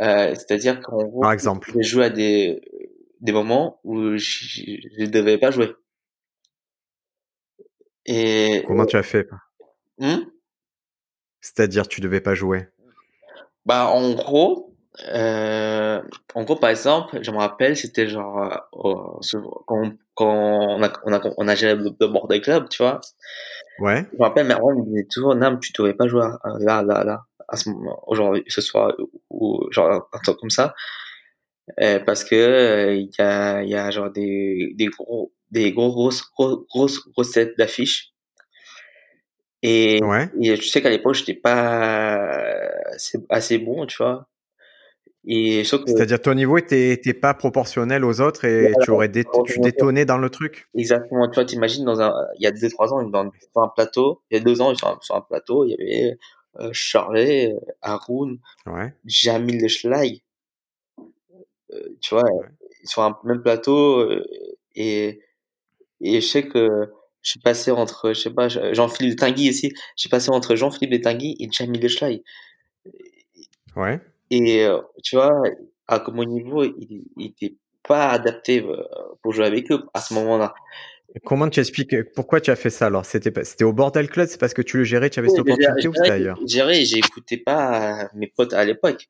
[0.00, 1.72] Euh, c'est-à-dire qu'en gros, Par exemple.
[1.74, 2.60] j'ai joué à des
[3.20, 4.62] des moments où je
[4.98, 5.72] ne devais pas jouer.
[8.06, 9.28] Et comment tu as fait?
[9.98, 10.24] Hmm
[11.40, 12.68] C'est-à-dire tu devais pas jouer?
[13.64, 14.71] Bah en gros,
[15.08, 16.02] euh,
[16.34, 21.12] en gros par exemple, je me rappelle, c'était genre euh, quand, quand on a on
[21.12, 23.00] a on a géré le, bordel club, tu vois.
[23.78, 24.04] Ouais.
[24.12, 26.26] Je me rappelle, mais on me disait toujours, Nam, tu devais pas jouer
[26.60, 28.92] là, là, là, à ce moment, aujourd'hui, ce soir,
[29.30, 30.74] ou genre un truc comme ça.
[31.80, 35.72] Euh, parce que euh, il y a il y a genre des des gros des
[35.72, 38.12] gros grosses grosses grosses recettes d'affiches
[39.62, 40.28] et, ouais.
[40.40, 42.16] et je sais qu'à l'époque j'étais pas
[42.92, 44.28] assez, assez bon tu vois
[45.24, 49.60] et c'est-à-dire ton niveau était, était pas proportionnel aux autres et tu aurais dé tu
[49.60, 52.92] détonnais dans le truc exactement tu vois t'imagines dans un il y a deux trois
[52.92, 55.64] ans dans, sur un plateau il y a deux ans sur un, sur un plateau
[55.64, 56.18] il y avait
[56.60, 58.94] euh, Charlet Haroun ouais.
[59.04, 60.24] Jamil Schleich
[61.72, 62.28] euh, tu vois,
[62.84, 64.24] sur un même plateau euh,
[64.74, 65.20] et
[66.00, 66.90] et je sais que
[67.22, 71.36] je suis passé entre je sais pas Jean-Philippe Tinguy ici, j'ai passé entre Jean-Philippe Tinguy
[71.38, 72.24] et Jamil Schley.
[73.76, 74.00] Ouais.
[74.32, 75.42] Et euh, tu vois,
[75.88, 77.54] à mon niveau, il, il était
[77.86, 78.64] pas adapté
[79.22, 80.54] pour jouer avec eux à ce moment-là.
[81.24, 83.04] Comment tu expliques pourquoi tu as fait ça alors?
[83.04, 85.86] C'était c'était au Bordel Club, c'est parce que tu le gérais, tu avais cette opportunité
[85.88, 86.38] ou c'était ailleurs?
[86.46, 89.08] Gérer, j'écoutais pas mes potes à l'époque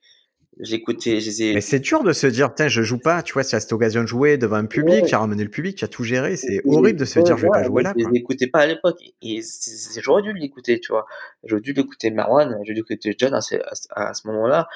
[0.61, 1.19] j'écoutais,
[1.55, 3.73] Mais c'est dur de se dire, tiens, je joue pas, tu vois, si as cette
[3.73, 6.37] occasion de jouer devant un public, tu as ramené le public, tu as tout géré,
[6.37, 7.95] c'est horrible de se dire, je vais pas jouer là.
[7.97, 9.41] Je l'écoutais pas à l'époque, et
[9.99, 11.07] j'aurais dû l'écouter, tu vois.
[11.45, 13.57] J'aurais dû l'écouter Marwan, j'aurais dû l'écouter John à ce,
[13.91, 14.69] à ce moment-là,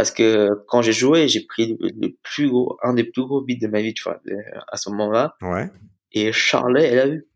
[0.00, 3.60] parce que quand j'ai joué, j'ai pris le, plus gros, un des plus gros beats
[3.60, 4.20] de ma vie, tu vois,
[4.68, 5.36] à ce moment-là.
[5.42, 5.68] Ouais.
[6.12, 7.26] Et Charlet, elle a eu.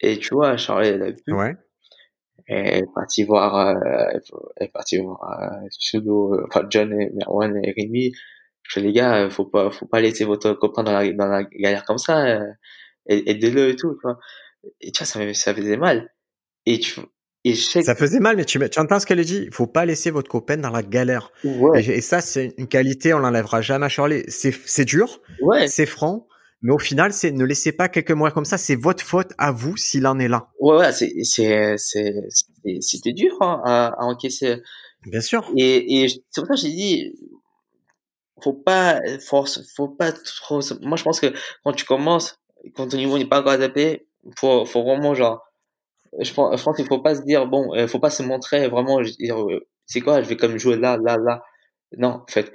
[0.00, 1.22] Et tu vois, Charlet, elle a vu.
[1.28, 1.56] Ouais
[2.46, 4.20] elle est partie voir, euh,
[4.56, 8.12] elle est partie voir euh, Pseudo, enfin John et Merwan et Rémi.
[8.62, 11.44] Je dis les gars, faut pas, faut pas laisser votre copain dans la, dans la
[11.44, 12.24] galère comme ça.
[12.26, 12.52] Euh,
[13.06, 14.18] aidez-le et tout, tu vois.
[14.80, 16.12] Et tu vois, ça, ça faisait mal.
[16.66, 17.00] Et tu,
[17.46, 19.48] et ça faisait mal, mais tu, tu entends ce qu'elle dit?
[19.52, 21.30] Faut pas laisser votre copain dans la galère.
[21.44, 21.84] Ouais.
[21.84, 24.24] Et, ça, c'est une qualité, on l'enlèvera jamais à Charlie.
[24.26, 25.20] C'est, dur.
[25.42, 25.68] Ouais.
[25.68, 26.26] C'est franc.
[26.62, 28.58] Mais au final, c'est ne laissez pas quelques mois comme ça.
[28.58, 30.48] C'est votre faute à vous s'il en est là.
[30.58, 31.76] Ouais, c'était
[33.12, 34.56] dur hein, à, à, encaisser.
[35.06, 35.48] Bien sûr.
[35.56, 37.14] Et, et c'est pour ça que j'ai dit,
[38.42, 40.58] faut pas force, faut pas trop.
[40.80, 41.32] Moi, je pense que
[41.62, 42.40] quand tu commences,
[42.74, 45.45] quand ton niveau n'est pas encore adapté, faut faut vraiment genre.
[46.20, 48.68] Je pense, je pense qu'il faut pas se dire bon, euh, faut pas se montrer
[48.68, 49.00] vraiment.
[49.00, 51.42] Dire, euh, c'est quoi, je vais comme jouer là, là, là.
[51.96, 52.52] Non, en fait,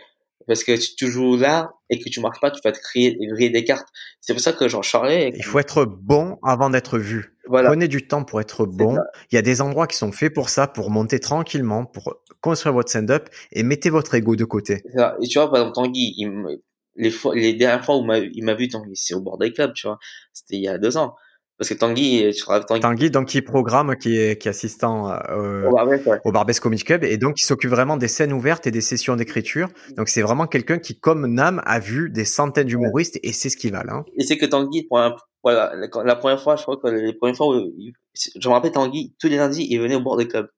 [0.47, 3.17] parce que si tu joues là et que tu marches pas, tu vas te créer,
[3.19, 3.87] griller des cartes.
[4.19, 5.31] C'est pour ça que j'en charlais.
[5.35, 7.37] Il faut être bon avant d'être vu.
[7.47, 7.69] Voilà.
[7.69, 8.97] Prenez du temps pour être bon.
[9.31, 12.73] Il y a des endroits qui sont faits pour ça, pour monter tranquillement, pour construire
[12.73, 14.83] votre stand-up et mettez votre ego de côté.
[15.21, 16.59] Et tu vois, par exemple, Tanguy, il
[16.95, 19.87] les, fois, les dernières fois où il m'a vu, Tanguy, c'est au Bordel Club, tu
[19.87, 19.97] vois.
[20.33, 21.15] C'était il y a deux ans.
[21.61, 25.67] Parce que Tanguy, tu Tanguy, Tanguy donc qui programme, qui est, qui est assistant euh,
[25.69, 26.19] au, Barbès, ouais.
[26.25, 29.15] au Barbès Comedy Club, et donc qui s'occupe vraiment des scènes ouvertes et des sessions
[29.15, 29.69] d'écriture.
[29.95, 33.57] Donc c'est vraiment quelqu'un qui, comme Nam, a vu des centaines d'humoristes et c'est ce
[33.57, 34.03] qui va là.
[34.17, 37.71] Et c'est que Tanguy, voilà, la, première fois, je crois que les premières fois, où,
[38.15, 40.49] je me rappelle Tanguy, tous les lundis, il venait au bord des clubs.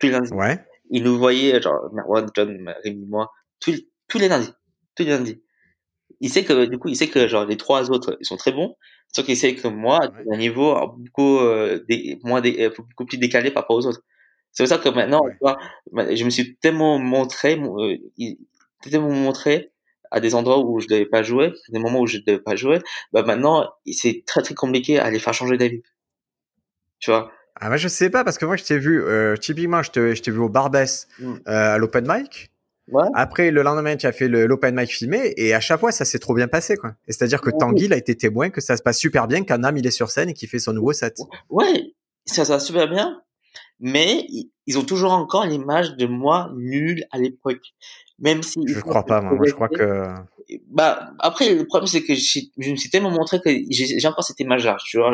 [0.00, 0.32] Tous les lundis.
[0.32, 0.58] Ouais.
[0.90, 3.30] Il nous voyait, genre Marwan, John, Rémi, moi,
[3.60, 4.50] tous, tous les lundis,
[4.96, 5.40] tous les lundis.
[6.18, 8.50] Il sait que du coup, il sait que genre les trois autres, ils sont très
[8.50, 8.74] bons,
[9.12, 10.34] Sauf qu'il sait que moi, ouais.
[10.34, 14.02] un niveau beaucoup, euh, des, moins des, beaucoup plus décalé par rapport aux autres.
[14.52, 15.32] C'est pour ça que maintenant, ouais.
[15.32, 15.58] tu vois,
[16.14, 17.96] je me suis tellement montré, euh,
[18.82, 19.70] tellement montré
[20.10, 22.80] à des endroits où je devais pas jouer, des moments où je devais pas jouer.
[23.12, 25.82] Bah maintenant, c'est très très compliqué à les faire changer d'avis.
[26.98, 27.32] Tu vois?
[27.56, 30.14] Ah bah je sais pas parce que moi je t'ai vu euh, typiquement je t'ai
[30.16, 31.34] je t'ai vu au Barbès mm.
[31.48, 32.50] euh, à l'open mic.
[32.88, 33.06] Ouais.
[33.14, 36.18] Après, le lendemain, tu as fait l'open mic filmé et à chaque fois, ça s'est
[36.18, 36.94] trop bien passé, quoi.
[37.06, 39.58] Et c'est-à-dire que Tanguy, il a été témoin que ça se passe super bien quand
[39.58, 41.16] Nam, il est sur scène et qu'il fait son nouveau set.
[41.48, 41.94] Ouais,
[42.26, 43.22] ça, ça va super bien.
[43.78, 44.26] Mais
[44.66, 47.74] ils ont toujours encore l'image de moi nul à l'époque.
[48.18, 48.60] Même si.
[48.66, 49.34] Je crois pas, moi.
[49.34, 49.46] moi.
[49.46, 50.04] Je crois que.
[50.68, 54.24] Bah, après, le problème, c'est que je, je, me suis tellement montré que j'ai encore
[54.24, 54.76] cette image-là.
[54.84, 55.12] Tu vois,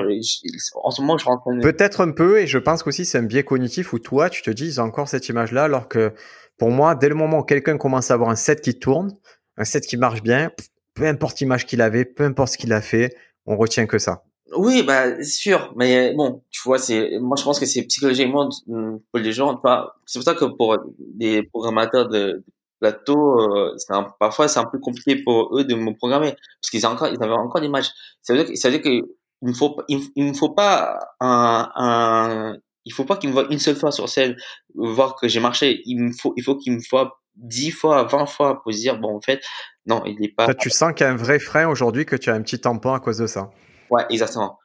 [0.82, 1.61] en ce moment, je rentre en...
[1.61, 4.51] Peut-être un peu, et je pense qu'aussi, c'est un biais cognitif où toi, tu te
[4.51, 6.12] dis, ils ont encore cette image-là, alors que
[6.59, 9.16] pour moi, dès le moment où quelqu'un commence à avoir un set qui tourne,
[9.57, 10.51] un set qui marche bien,
[10.94, 13.14] peu importe l'image qu'il avait, peu importe ce qu'il a fait,
[13.46, 14.24] on retient que ça.
[14.57, 15.72] Oui, bah, sûr.
[15.76, 19.61] Mais bon, tu vois, c'est, moi, je pense que c'est psychologiquement pour les gens,
[20.07, 22.44] c'est pour ça que pour des programmateurs de
[22.81, 26.33] plateau, euh, un, parfois, c'est un peu compliqué pour eux de me programmer.
[26.61, 27.91] Parce qu'ils ont encore, ils avaient encore l'image.
[28.22, 29.09] Ça veut dire que, ça veut dire que
[29.41, 33.59] il me faut, il, faut pas un, un il faut pas qu'il me voit une
[33.59, 34.35] seule fois sur scène,
[34.74, 35.83] voir que j'ai marché.
[35.85, 38.99] Il me faut, il faut qu'il me voit dix fois, vingt fois pour se dire,
[38.99, 39.41] bon, en fait,
[39.87, 40.53] non, il n'est pas.
[40.55, 42.95] tu sens qu'il y a un vrai frein aujourd'hui, que tu as un petit tampon
[42.95, 43.51] à cause de ça.
[43.91, 44.59] Ouais, exactement.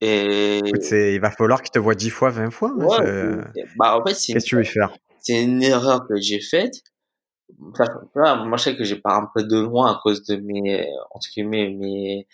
[0.00, 0.60] Et...
[0.64, 2.72] il va falloir qu'il te voit dix fois, vingt fois.
[2.72, 3.36] Ouais,
[3.76, 4.92] bah, en fait, Qu'est-ce que tu veux faire?
[5.20, 6.72] C'est une erreur que j'ai faite.
[7.58, 11.28] Moi, je sais que j'ai pas un peu de loin à cause de mes, entre
[11.32, 12.26] guillemets, mes,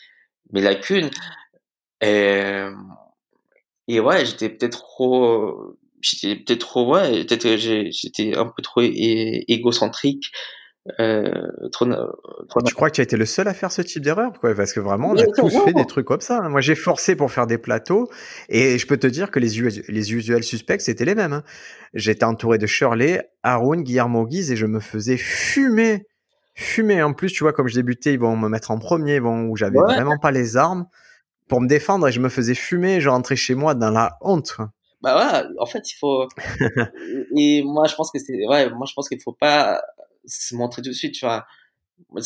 [0.52, 1.10] mes lacunes.
[2.00, 2.66] Et,
[3.88, 10.32] et ouais, j'étais peut-être trop, j'étais peut-être trop, ouais, peut-être j'étais un peu trop égocentrique.
[11.00, 11.30] Euh,
[11.72, 11.86] trop,
[12.48, 14.32] trop tu crois que tu as été le seul à faire ce type d'erreur?
[14.40, 16.38] Quoi Parce que vraiment, on a tous fait des trucs comme ça.
[16.38, 16.48] Hein.
[16.48, 18.08] Moi, j'ai forcé pour faire des plateaux
[18.48, 19.48] et je peux te dire que les,
[19.88, 21.32] les usuels suspects, c'était les mêmes.
[21.32, 21.42] Hein.
[21.94, 26.06] J'étais entouré de Shirley, Haroun, Guillermo Guise et je me faisais fumer.
[26.54, 27.02] Fumer.
[27.02, 29.56] En plus, tu vois, comme je débutais, ils vont me mettre en premier, vont où
[29.56, 30.86] j'avais vraiment pas les armes
[31.48, 33.00] pour me défendre et je me faisais fumer.
[33.00, 34.56] Je rentrais chez moi dans la honte.
[35.02, 36.26] Bah voilà, en fait, il faut.
[37.36, 38.46] et moi, je pense que c'est.
[38.48, 39.80] Ouais, moi, je pense qu'il faut pas
[40.26, 41.46] se montrer tout de suite, tu vois.
[42.10, 42.20] Moi,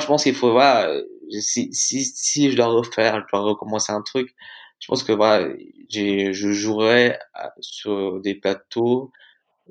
[0.00, 0.94] je pense qu'il faut, voilà,
[1.40, 4.34] si, si, si je dois refaire, je dois recommencer un truc,
[4.78, 5.48] je pense que, voilà,
[5.90, 7.16] je jouerai
[7.60, 9.10] sur des plateaux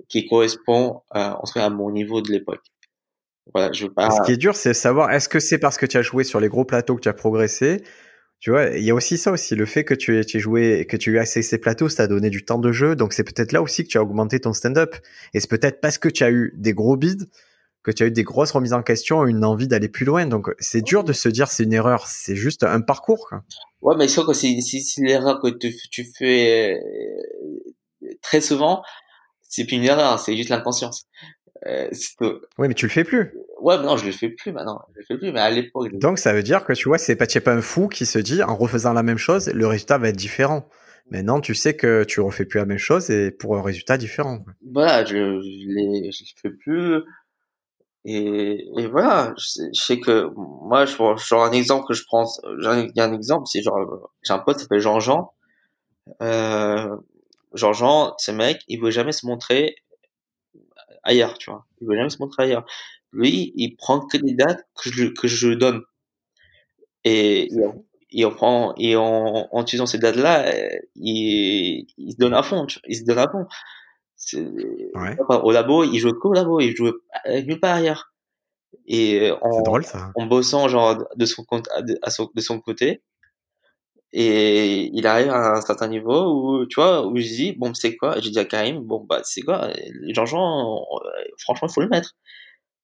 [0.09, 2.64] qui correspondent, euh, à mon niveau de l'époque.
[3.53, 3.93] Voilà, je veux.
[3.97, 6.39] Ce qui est dur, c'est savoir, est-ce que c'est parce que tu as joué sur
[6.39, 7.84] les gros plateaux que tu as progressé
[8.40, 10.86] tu vois, il y a aussi ça aussi, le fait que tu aies, joué et
[10.86, 13.14] que tu aies accès à ces plateaux, ça t'a donné du temps de jeu, donc
[13.14, 14.96] c'est peut-être là aussi que tu as augmenté ton stand-up.
[15.34, 17.30] Et c'est peut-être parce que tu as eu des gros bids,
[17.84, 20.26] que tu as eu des grosses remises en question, une envie d'aller plus loin.
[20.26, 23.28] Donc c'est dur de se dire c'est une erreur, c'est juste un parcours.
[23.30, 23.44] Quoi.
[23.82, 24.56] Ouais, mais sûr que c'est
[24.98, 28.82] l'erreur que tu, tu fais euh, très souvent,
[29.42, 31.06] c'est plus une erreur, c'est juste l'inconscience.
[31.66, 31.89] Euh,
[32.57, 33.34] oui, mais tu le fais plus.
[33.61, 34.82] Ouais, mais non, je le fais plus maintenant.
[34.93, 35.93] Je le fais plus, mais à l'époque.
[35.93, 38.43] Donc ça veut dire que tu vois, c'est pas, pas un fou qui se dit
[38.43, 40.68] en refaisant la même chose, le résultat va être différent.
[41.09, 44.43] Maintenant, tu sais que tu refais plus la même chose et pour un résultat différent.
[44.74, 47.01] Voilà, je, je, je le fais plus.
[48.05, 52.91] Et, et voilà, je sais, que moi, je, genre un exemple que je prends, il
[52.95, 55.32] y a un exemple, c'est genre, j'ai un pote qui s'appelle Jean-Jean.
[56.22, 56.89] Euh,
[57.53, 59.76] Jean-Jean, ce mec, il veut jamais se montrer
[61.04, 61.66] ailleurs, tu vois.
[61.82, 62.66] Il veut jamais se montrer ailleurs.
[63.12, 65.82] Lui, il prend que des dates que je, que je donne.
[67.04, 67.49] Et,
[68.10, 70.51] il, prend, et en, en utilisant ces dates-là,
[70.95, 72.88] il, il se donne à fond, tu vois.
[72.88, 73.45] Il se donne à fond.
[74.34, 75.18] Ouais.
[75.30, 76.91] Au labo, il joue qu'au labo, il joue
[77.28, 78.14] nulle part ailleurs.
[78.88, 80.12] Et en, drôle, ça.
[80.16, 81.68] en bossant genre de son, compte,
[82.01, 83.04] à son, de son côté,
[84.16, 87.97] et il arrive à un certain niveau où, tu vois, où je dis, bon, c'est
[87.97, 88.20] quoi?
[88.20, 89.70] J'ai dit à Karim, bon, bah, c'est quoi?
[90.09, 90.86] Jean-Jean,
[91.39, 92.16] franchement, il faut le mettre.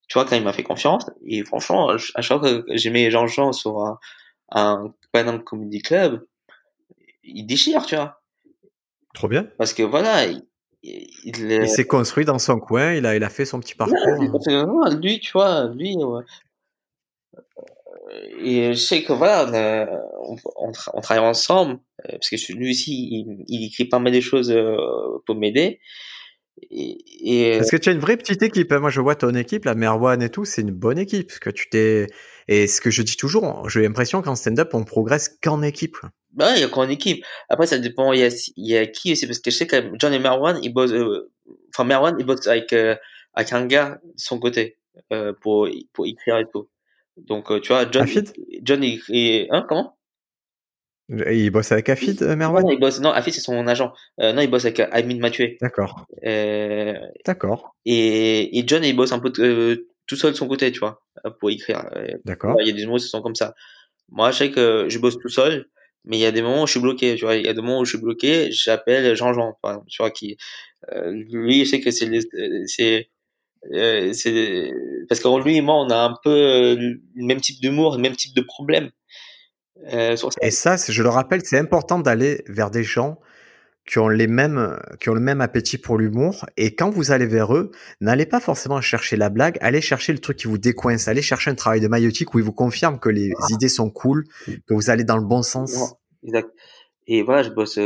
[0.08, 1.06] Tu vois, Karim m'a fait confiance.
[1.28, 4.00] Et franchement, à chaque fois que j'ai mis Jean-Jean sur un,
[4.52, 6.26] un Panam Comedy Club,
[7.24, 8.22] il déchire, tu vois.
[9.14, 9.48] Trop bien.
[9.60, 10.44] Parce que voilà, il,
[10.82, 13.98] il, s'est construit dans son coin, il a, il a fait son petit parcours.
[15.00, 15.96] lui, tu vois, lui,
[18.12, 19.46] et je sais que voilà,
[20.24, 24.20] on, on, travaille ensemble, euh, parce que lui aussi, il, il écrit pas mal de
[24.20, 24.76] choses euh,
[25.26, 25.80] pour m'aider.
[26.72, 27.58] Et, et...
[27.58, 28.72] Parce que tu as une vraie petite équipe?
[28.74, 31.28] Moi, je vois ton équipe, la Merwan et tout, c'est une bonne équipe.
[31.28, 32.08] Parce que tu t'es.
[32.48, 35.98] Et ce que je dis toujours, j'ai l'impression qu'en stand-up, on progresse qu'en équipe.
[36.34, 37.24] Bah, il y a qu'en équipe.
[37.48, 38.12] Après, ça dépend.
[38.12, 40.20] Il y a, il y a qui aussi, parce que je sais que John et
[40.20, 40.92] Merwan, ils bossent.
[40.92, 41.32] Euh,
[41.74, 44.78] enfin, Merwan, ils bossent avec, avec un gars de son côté
[45.42, 46.68] pour, pour écrire et tout.
[47.28, 48.34] Donc, euh, tu vois, John, Afid?
[48.64, 49.98] John est, hein, comment?
[51.10, 52.64] Il bosse avec Afid, euh, Merwan?
[52.64, 53.94] Non, il bosse, non, Afid, c'est son agent.
[54.20, 55.56] Euh, non, il bosse avec Amin Mathieu.
[55.60, 56.06] D'accord.
[57.26, 57.76] D'accord.
[57.86, 61.02] Et, et, John, il bosse un peu tout seul de son côté, tu vois,
[61.40, 61.84] pour écrire.
[62.26, 62.56] D'accord.
[62.62, 63.56] Il y a des mots qui sont comme ça.
[64.10, 65.66] Moi, je sais que je bosse tout seul,
[66.06, 67.36] mais il y a des moments où je suis bloqué, tu vois.
[67.36, 70.12] Il y a des moments où je suis bloqué, j'appelle Jean-Jean, par exemple, tu vois,
[70.12, 70.38] qui,
[71.12, 73.10] lui, je sais que c'est,
[73.74, 74.72] euh, c'est
[75.08, 78.02] parce qu'en lui et moi, on a un peu euh, le même type d'humour, le
[78.02, 78.90] même type de problème.
[79.94, 83.20] Euh, et ça, je le rappelle, c'est important d'aller vers des gens
[83.86, 86.46] qui ont les mêmes, qui ont le même appétit pour l'humour.
[86.58, 90.20] Et quand vous allez vers eux, n'allez pas forcément chercher la blague, allez chercher le
[90.20, 93.10] truc qui vous décoince, allez chercher un travail de maïotique où il vous confirme que
[93.10, 95.96] les idées sont cool, que vous allez dans le bon sens.
[96.24, 96.50] Exact.
[97.08, 97.80] Et voilà, je bosse,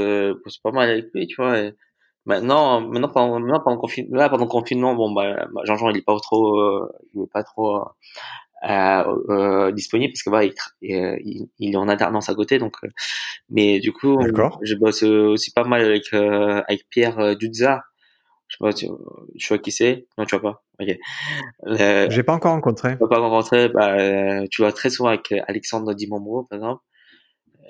[0.43, 1.57] bosse pas mal avec lui, tu vois.
[1.59, 1.73] Et
[2.25, 5.97] Maintenant, maintenant pendant, maintenant, pendant, confinement, là, pendant le confinement, bon, bah, bah, Jean-Jean, il
[5.97, 7.83] est pas trop, euh, il est pas trop
[8.69, 12.75] euh, euh, disponible parce que bah, il, il, il, est en alternance à côté, donc.
[12.83, 12.87] Euh,
[13.49, 14.17] mais du coup,
[14.61, 17.83] je bosse aussi pas mal avec avec Pierre Dudza.
[18.47, 18.87] Je sais pas, tu,
[19.37, 20.07] tu vois qui c'est?
[20.17, 20.63] Non, tu vois pas.
[20.79, 20.97] Ok.
[22.09, 22.97] J'ai pas encore rencontré.
[22.97, 23.67] Pas rencontré.
[23.67, 23.97] Bah,
[24.49, 26.81] tu vois très souvent avec Alexandre Dimambro, par exemple.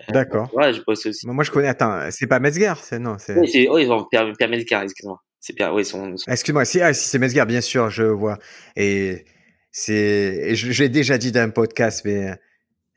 [0.09, 0.53] D'accord.
[0.53, 1.27] Ouais, je bosse aussi.
[1.27, 1.67] Moi, je connais.
[1.67, 3.17] Attends, c'est pas Metzger, c'est non.
[3.19, 3.37] C'est...
[3.37, 5.21] Oui, c'est, oui, Pierre, Pierre Metzger, excuse-moi.
[5.39, 6.17] C'est Pierre, oui, son.
[6.17, 6.31] son...
[6.31, 6.65] Excuse-moi.
[6.65, 8.37] Si, ah, si c'est Metzger, bien sûr, je vois.
[8.75, 9.25] Et
[9.71, 12.33] c'est, et je, je l'ai déjà dit dans un podcast, mais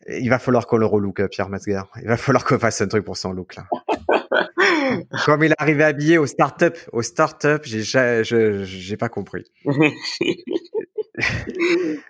[0.08, 1.82] il va falloir qu'on le relook, Pierre Metzger.
[2.00, 3.66] Il va falloir qu'on fasse un truc pour son look là.
[5.24, 9.44] Comme il est arrivé habillé au start-up, au start-up, j'ai, j'ai, j'ai pas compris.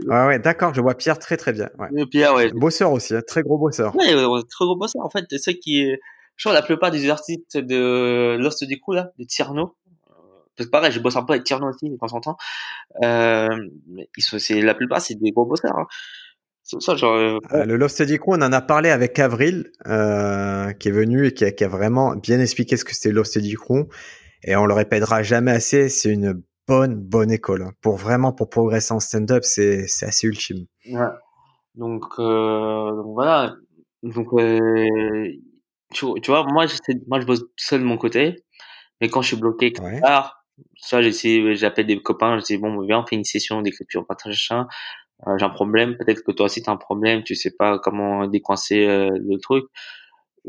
[0.07, 1.69] ouais, ouais, d'accord, je vois Pierre très très bien.
[1.79, 2.07] Ouais.
[2.07, 2.51] Pierre, ouais.
[2.53, 3.95] Bosseur aussi, hein, très gros bosseur.
[3.97, 4.13] Ouais,
[4.49, 5.05] très gros bosseur.
[5.05, 5.91] En fait, ceux qui,
[6.37, 9.77] je crois, la plupart des artistes de Lost du coup là, de Tierno,
[10.57, 12.37] parce que pareil, je bosse un peu avec Tierno aussi de temps en temps.
[13.03, 13.49] Euh,
[14.17, 15.77] ils sont, c'est la plupart, c'est des gros bosseurs.
[15.77, 15.87] Hein.
[16.63, 20.89] Ça, genre, euh, euh, le Study Crew, on en a parlé avec Avril, euh, qui
[20.89, 23.87] est venu et qui a, qui a, vraiment bien expliqué ce que c'était Study Crew.
[24.43, 27.63] Et on le répétera jamais assez, c'est une bonne, bonne école.
[27.63, 27.73] Hein.
[27.81, 30.67] Pour vraiment, pour progresser en stand-up, c'est, c'est assez ultime.
[30.91, 31.09] Ouais.
[31.75, 33.55] Donc, euh, donc voilà.
[34.03, 35.29] Donc, euh,
[35.93, 36.67] tu, tu, vois, moi,
[37.07, 38.37] moi, je bosse seul de mon côté.
[39.01, 40.01] Mais quand je suis bloqué quelque ouais.
[40.01, 40.45] part,
[40.79, 44.47] ça, j'essaie, j'appelle des copains, je dis, bon, viens, on fait une session d'écriture, partage
[44.49, 44.67] ça
[45.27, 47.79] euh, j'ai un problème, peut-être que toi aussi tu as un problème, tu sais pas
[47.79, 49.65] comment décoincer euh, le truc.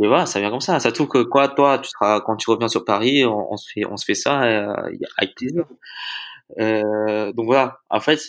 [0.02, 0.80] Et voilà, ça vient comme ça.
[0.80, 3.72] Ça trouve que quoi, toi, tu seras quand tu reviens sur Paris, on, on se
[3.72, 4.74] fait, on se fait ça euh,
[5.18, 5.66] avec plaisir.
[6.60, 8.20] Euh, donc voilà, en fait,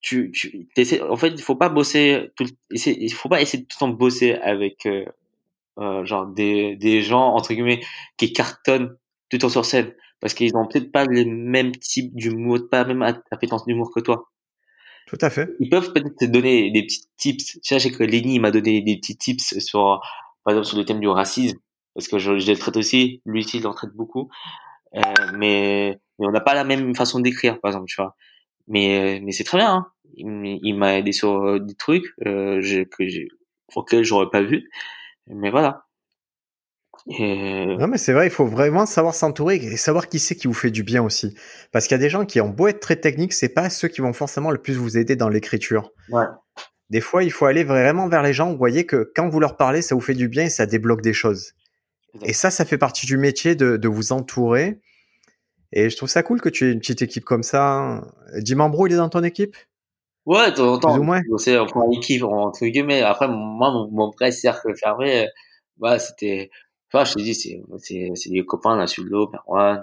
[0.00, 3.68] tu, tu essaies, en fait, il faut pas bosser, tout, il faut pas essayer de
[3.68, 5.04] tout le temps bosser avec euh,
[5.78, 7.80] euh, genre des, des gens entre guillemets
[8.16, 8.96] qui cartonnent
[9.28, 12.84] tout le temps sur scène parce qu'ils ont peut-être pas les mêmes types d'humour, pas
[12.84, 14.30] la même appétence d'humour que toi.
[15.06, 15.50] Tout à fait.
[15.60, 17.44] Ils peuvent peut-être te donner des petits tips.
[17.44, 20.00] Tu sais, je sais que Lenny m'a donné des petits tips sur,
[20.46, 21.58] par exemple, sur le thème du racisme,
[21.94, 23.20] parce que je, je le traite aussi.
[23.26, 24.30] Lui, il en traite beaucoup.
[24.94, 25.00] Euh,
[25.34, 28.14] mais, mais on n'a pas la même façon d'écrire, par exemple, tu vois.
[28.68, 29.74] Mais, mais c'est très bien.
[29.74, 29.86] Hein.
[30.14, 33.28] Il, il m'a aidé sur des trucs euh, que j'ai,
[33.74, 34.70] auxquels j'aurais pas vu.
[35.26, 35.82] Mais voilà.
[37.08, 37.76] Et...
[37.76, 40.54] Non, mais c'est vrai, il faut vraiment savoir s'entourer et savoir qui c'est qui vous
[40.54, 41.36] fait du bien aussi.
[41.72, 43.88] Parce qu'il y a des gens qui ont beau être très techniques, c'est pas ceux
[43.88, 45.90] qui vont forcément le plus vous aider dans l'écriture.
[46.08, 46.24] Ouais.
[46.90, 48.50] Des fois, il faut aller vraiment vers les gens.
[48.50, 51.02] Vous voyez que quand vous leur parlez, ça vous fait du bien et ça débloque
[51.02, 51.52] des choses.
[52.22, 54.80] Et ça, ça fait partie du métier de, de vous entourer.
[55.72, 58.02] Et je trouve ça cool que tu aies une petite équipe comme ça.
[58.38, 59.56] Dimambro, il est dans ton équipe?
[60.24, 61.38] Ouais, de temps en temps.
[61.38, 63.02] C'est on prend l'équipe entre guillemets.
[63.02, 65.28] Après, moi, mon, mon vrai cercle fermé,
[65.78, 66.50] bah, c'était
[66.92, 69.82] Enfin, je te dis, c'est, des copains, là, Suldo, Merwan,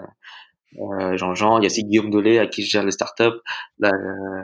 [0.78, 3.40] euh, Jean-Jean, il y a aussi Guillaume Dolé, à qui je gère les startups.
[3.78, 4.42] Là, euh,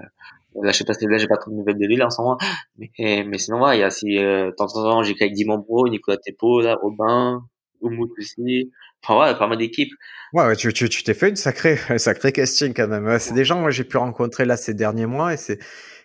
[0.62, 2.20] là, je sais pas, là, j'ai pas trop de nouvelles de lui, là, en ce
[2.20, 2.38] moment.
[2.78, 6.18] Mais, mais sinon, il y a aussi, euh, temps en temps, j'ai avec Dimambro, Nicolas
[6.18, 7.42] Tepo, là, Aubin,
[7.80, 8.70] Oumout aussi.
[9.03, 9.92] Enfin, ouais, pas mal d'équipes.
[10.32, 13.18] Ouais, ouais, tu, tu, tu t'es fait une sacrée, un sacré casting, quand même.
[13.18, 15.59] C'est des gens, moi, j'ai pu rencontrer, là, ces derniers mois, et c'est,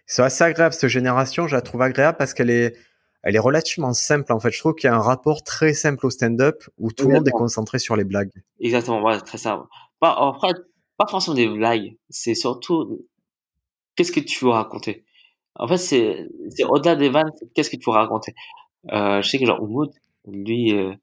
[0.06, 2.76] c'est assez agréable, cette génération, je la trouve agréable parce qu'elle est,
[3.24, 4.52] elle est relativement simple en fait.
[4.52, 7.28] Je trouve qu'il y a un rapport très simple au stand-up où tout le monde
[7.28, 8.32] est concentré sur les blagues.
[8.60, 9.66] Exactement, ouais, très simple.
[10.00, 10.54] Pas, après,
[10.98, 13.08] pas forcément des blagues, c'est surtout
[13.96, 15.06] qu'est-ce que tu veux raconter?
[15.56, 16.28] En fait, c'est,
[16.68, 18.34] au-delà des vannes, qu'est-ce que tu veux raconter?
[18.92, 19.92] Euh, je sais que genre Oumoud,
[20.28, 20.94] lui, euh,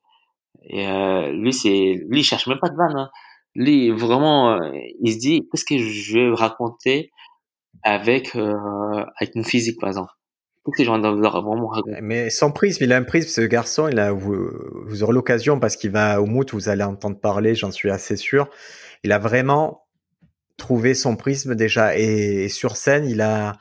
[0.65, 2.97] et, euh, lui c'est, lui il cherche même pas de vannes.
[2.97, 3.11] Hein.
[3.55, 4.71] Lui vraiment, euh,
[5.01, 7.11] il se dit qu'est-ce que je vais raconter
[7.83, 8.55] avec euh,
[9.21, 10.13] avec mon physique par exemple?
[10.65, 11.73] Que vraiment
[12.03, 14.49] Mais sans prisme, il a un prisme, ce garçon, il a, vous,
[14.87, 18.15] vous aurez l'occasion parce qu'il va au mout, vous allez entendre parler, j'en suis assez
[18.15, 18.49] sûr.
[19.03, 19.82] Il a vraiment
[20.57, 23.59] trouvé son prisme déjà et, sur scène, il a,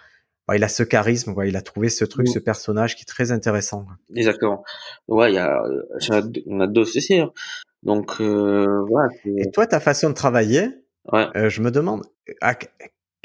[0.53, 3.85] il a ce charisme, il a trouvé ce truc, ce personnage qui est très intéressant.
[4.15, 4.63] Exactement.
[5.07, 5.61] Ouais, il y a,
[6.47, 7.19] on a deux aussi.
[7.19, 7.31] Hein.
[7.83, 9.09] Donc, euh, voilà.
[9.25, 10.69] Et toi, ta façon de travailler,
[11.11, 11.27] ouais.
[11.35, 12.03] euh, je me demande,
[12.41, 12.55] à,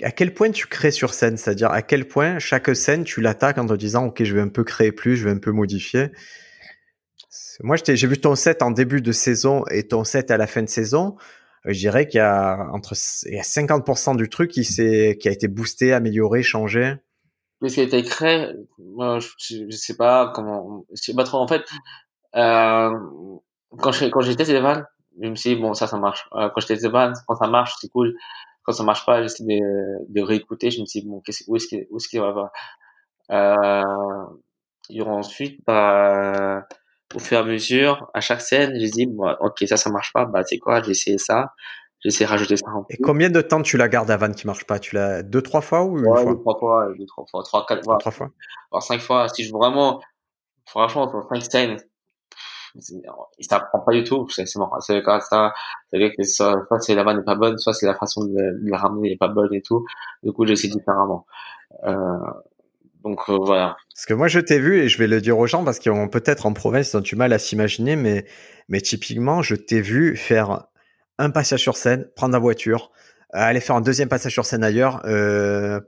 [0.03, 1.37] à quel point tu crées sur scène?
[1.37, 4.49] C'est-à-dire à quel point chaque scène, tu l'attaques en te disant, OK, je vais un
[4.49, 6.11] peu créer plus, je vais un peu modifier?
[7.62, 10.62] Moi, j'ai vu ton set en début de saison et ton set à la fin
[10.62, 11.17] de saison.
[11.67, 12.95] Euh, je dirais qu'il y a entre
[13.27, 16.95] il y a 50% du truc qui, qui a été boosté, amélioré, changé.
[17.61, 19.29] Qu'est-ce qui a été créé je,
[19.71, 20.85] je, sais pas comment.
[20.91, 21.39] Je sais pas trop.
[21.39, 21.62] En fait,
[22.35, 22.91] euh,
[23.79, 24.87] quand je quand j'étais Stéphane,
[25.21, 26.29] je me suis dit bon ça ça marche.
[26.35, 28.14] Euh, quand j'étais Stéphane, quand ça marche, c'est cool
[28.67, 30.71] quand ça marche pas, j'essaie de, de réécouter.
[30.71, 32.53] Je me dis bon, qu'est-ce, où est-ce qu'il, où est-ce qu'il va pas
[33.31, 34.27] euh,
[34.91, 36.67] Et ensuite, bah,
[37.14, 40.12] au fur et à mesure, à chaque scène, je dis bon, ok, ça, ça marche
[40.12, 40.24] pas.
[40.24, 41.52] Bah, c'est quoi J'ai essayé ça.
[42.00, 42.66] J'essaie de rajouter ça.
[42.70, 42.94] En plus.
[42.94, 44.78] Et combien de temps tu la gardes à vanne qui marche pas?
[44.78, 46.32] Tu l'as deux, trois fois ou une ouais, fois?
[46.32, 47.98] deux, trois fois, deux, trois fois, trois, quatre, fois.
[47.98, 48.30] Trois fois.
[48.72, 49.28] Alors cinq fois.
[49.28, 50.00] Si je veux vraiment,
[50.66, 51.78] franchement, sur cinq scènes,
[53.40, 55.54] ça prend pas du tout c'est marrant c'est ça
[55.90, 58.68] c'est que soit, soit c'est la vanne n'est pas bonne soit c'est la façon de,
[58.68, 59.86] la ramener n'est pas bonne et tout
[60.22, 61.26] du coup j'essaie différemment
[61.84, 62.18] euh,
[63.07, 63.76] Donc euh, voilà.
[63.94, 65.92] Parce que moi je t'ai vu et je vais le dire aux gens parce qu'ils
[65.92, 68.26] ont peut-être en province ils ont du mal à s'imaginer, mais
[68.68, 70.66] mais typiquement je t'ai vu faire
[71.18, 72.90] un passage sur scène, prendre la voiture,
[73.32, 75.80] aller faire un deuxième passage sur scène ailleurs, euh,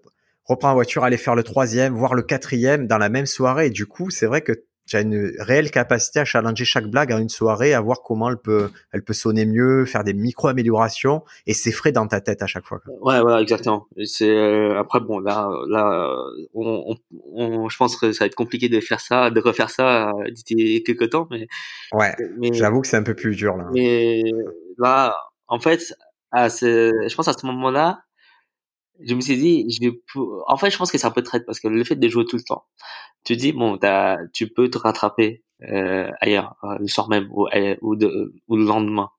[0.45, 3.67] reprendre la voiture, aller faire le troisième, voire le quatrième dans la même soirée.
[3.67, 4.53] Et du coup, c'est vrai que
[4.89, 8.31] tu as une réelle capacité à challenger chaque blague en une soirée, à voir comment
[8.31, 12.43] elle peut, elle peut sonner mieux, faire des micro-améliorations, et c'est frais dans ta tête
[12.43, 12.81] à chaque fois.
[13.01, 13.87] Ouais, voilà, exactement.
[14.05, 16.17] C'est euh, après bon là, là,
[16.55, 16.97] on,
[17.35, 20.31] on, je pense que ça va être compliqué de faire ça, de refaire ça euh,
[20.31, 21.47] d'ici quelques temps, mais
[21.93, 22.15] ouais.
[22.39, 23.67] Mais, j'avoue que c'est un peu plus dur là.
[23.73, 24.23] Mais
[24.79, 25.17] là,
[25.49, 25.95] en fait,
[26.31, 28.01] à ce, je pense à ce moment-là,
[29.01, 30.01] je me suis dit, je vais,
[30.47, 32.25] en fait, je pense que c'est un peu traite parce que le fait de jouer
[32.25, 32.65] tout le temps,
[33.29, 33.79] tu dis bon,
[34.33, 38.57] tu peux te rattraper euh, ailleurs euh, le soir même ou, euh, ou, de, ou
[38.57, 39.11] le lendemain.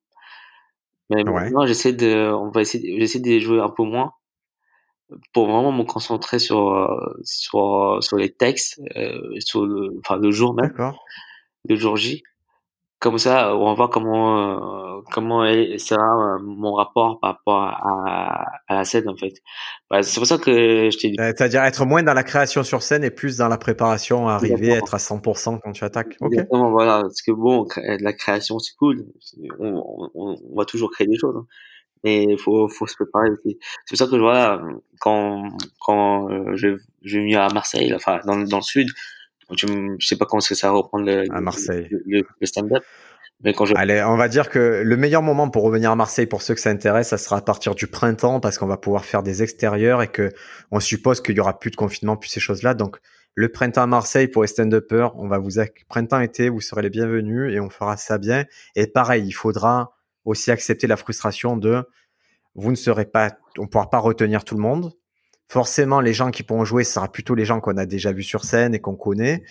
[1.12, 4.14] Mais moi, j'essaie de, on va essayer, j'essaie de jouer un peu moins
[5.32, 6.90] pour vraiment me concentrer sur
[7.24, 10.74] sur sur les textes, euh, sur le, enfin le jour même,
[11.68, 12.24] le jour J
[13.00, 15.46] comme ça, on va voir comment euh, comment
[15.78, 19.36] sera euh, mon rapport par rapport à, à la scène en fait.
[19.90, 21.16] Bah, c'est pour ça que je t'ai dit.
[21.18, 24.70] Euh, c'est-à-dire être moins dans la création sur scène et plus dans la préparation, arriver,
[24.72, 26.18] être à 100% quand tu attaques.
[26.20, 26.34] Ok.
[26.34, 27.02] Exactement, voilà.
[27.04, 29.06] Parce que bon, la création c'est cool.
[29.60, 31.38] On, on, on, va toujours créer des choses.
[31.38, 31.46] Hein.
[32.04, 33.60] Mais il faut, faut se préparer aussi.
[33.86, 34.62] C'est pour ça que voilà,
[35.00, 35.44] quand
[35.80, 38.90] quand je, je viens venir à Marseille, enfin dans, dans le sud,
[39.58, 41.88] je, sais pas comment est-ce que ça va reprendre le, à Marseille.
[41.90, 42.84] le, le stand-up.
[43.42, 43.74] Mais quand je...
[43.76, 46.60] Allez, on va dire que le meilleur moment pour revenir à Marseille pour ceux que
[46.60, 50.02] ça intéresse, ça sera à partir du printemps parce qu'on va pouvoir faire des extérieurs
[50.02, 50.30] et que
[50.72, 52.74] on suppose qu'il y aura plus de confinement, plus ces choses-là.
[52.74, 52.98] Donc
[53.36, 55.52] le printemps à Marseille pour les stand-uppers, on va vous
[55.88, 58.46] printemps-été, vous serez les bienvenus et on fera ça bien.
[58.76, 59.94] Et pareil, il faudra
[60.26, 61.84] aussi accepter la frustration de
[62.56, 64.92] vous ne serez pas, on pourra pas retenir tout le monde
[65.50, 68.24] forcément, les gens qui pourront jouer, ce sera plutôt les gens qu'on a déjà vus
[68.24, 69.44] sur scène et qu'on connaît.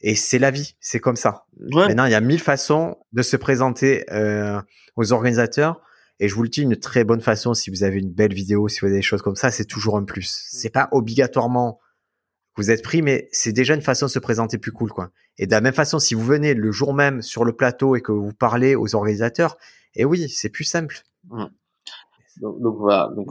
[0.00, 1.44] Et c'est la vie, c'est comme ça.
[1.70, 4.60] Maintenant, il y a mille façons de se présenter euh,
[4.96, 5.80] aux organisateurs.
[6.18, 8.68] Et je vous le dis, une très bonne façon, si vous avez une belle vidéo,
[8.68, 10.46] si vous avez des choses comme ça, c'est toujours un plus.
[10.50, 11.78] C'est pas obligatoirement
[12.54, 15.10] que vous êtes pris, mais c'est déjà une façon de se présenter plus cool, quoi.
[15.38, 18.00] Et de la même façon, si vous venez le jour même sur le plateau et
[18.00, 19.56] que vous parlez aux organisateurs,
[19.94, 21.02] et oui, c'est plus simple.
[22.40, 23.30] Donc, donc voilà, donc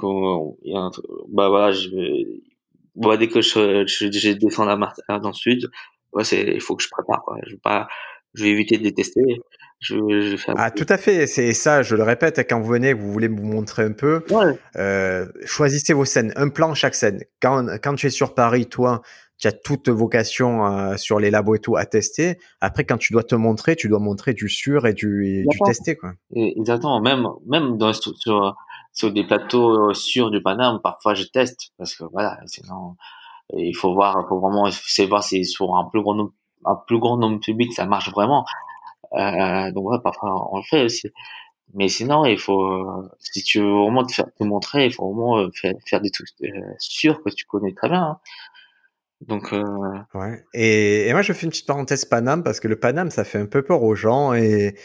[0.63, 0.91] il y a un,
[1.29, 1.89] bah voilà, je
[2.95, 4.77] bah, dès que je, je, je descends la
[5.19, 5.69] dans le sud,
[6.13, 7.37] ouais, c'est il faut que je prépare quoi.
[7.45, 7.87] Je vais pas,
[8.33, 9.41] je vais éviter de détester.
[9.79, 11.25] Je, ah, tout à fait.
[11.25, 14.23] C'est ça, je le répète, quand vous venez, vous voulez vous montrer un peu.
[14.29, 14.55] Ouais.
[14.75, 17.23] Euh, choisissez vos scènes, un plan chaque scène.
[17.41, 19.01] Quand, quand tu es sur Paris, toi,
[19.39, 22.37] tu as toute vocation euh, sur les labos et tout à tester.
[22.59, 25.57] Après, quand tu dois te montrer, tu dois montrer du sûr et du, et du
[25.65, 26.11] testé, quoi.
[26.35, 27.01] exactement.
[27.01, 28.55] Même, même dans sur,
[28.93, 32.95] sur des plateaux euh, sûrs du Paname, parfois je teste parce que voilà, sinon
[33.53, 36.33] il faut voir, faut vraiment c'est voir si sur un plus grand nombre,
[36.65, 38.45] un plus grand nombre public ça marche vraiment.
[39.13, 41.09] Euh, donc ouais, parfois on le fait aussi.
[41.73, 45.37] Mais sinon, il faut, si tu veux vraiment te faire te montrer, il faut vraiment
[45.37, 45.49] euh,
[45.87, 46.47] faire, des trucs euh,
[46.79, 48.03] sûrs que tu connais très bien.
[48.03, 48.19] Hein.
[49.27, 49.61] Donc euh...
[50.15, 50.43] ouais.
[50.53, 53.37] Et, et, moi je fais une petite parenthèse Paname parce que le Paname ça fait
[53.37, 54.75] un peu peur aux gens et,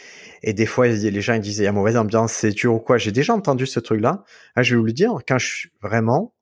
[0.43, 2.79] et des fois les gens ils disent il y a mauvaise ambiance c'est dur ou
[2.79, 2.97] quoi.
[2.97, 4.23] J'ai déjà entendu ce truc là.
[4.55, 6.35] Ah, je vais vous le dire quand je suis vraiment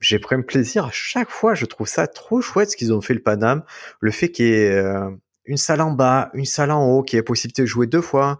[0.00, 1.54] j'ai pris un plaisir à chaque fois.
[1.54, 3.62] Je trouve ça trop chouette ce qu'ils ont fait le Paname.
[4.00, 5.10] Le fait qu'il y ait euh,
[5.44, 8.00] une salle en bas, une salle en haut, qu'il y ait possibilité de jouer deux
[8.00, 8.38] fois.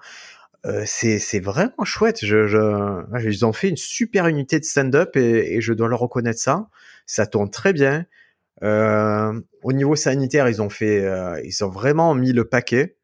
[0.67, 2.25] Euh, c'est vraiment chouette.
[2.25, 6.01] Je, je, ils ont fait une super unité de stand-up et, et je dois leur
[6.01, 6.69] reconnaître ça.
[7.07, 8.07] Ça tourne très bien.
[8.63, 12.97] Euh, au niveau sanitaire, ils ont fait, euh, ils ont vraiment mis le paquet.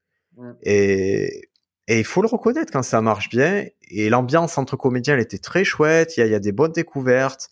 [0.62, 1.48] Et,
[1.88, 3.66] et il faut le reconnaître quand ça marche bien.
[3.88, 6.16] Et l'ambiance entre comédiens, elle était très chouette.
[6.16, 7.48] Il y a, il y a des bonnes découvertes.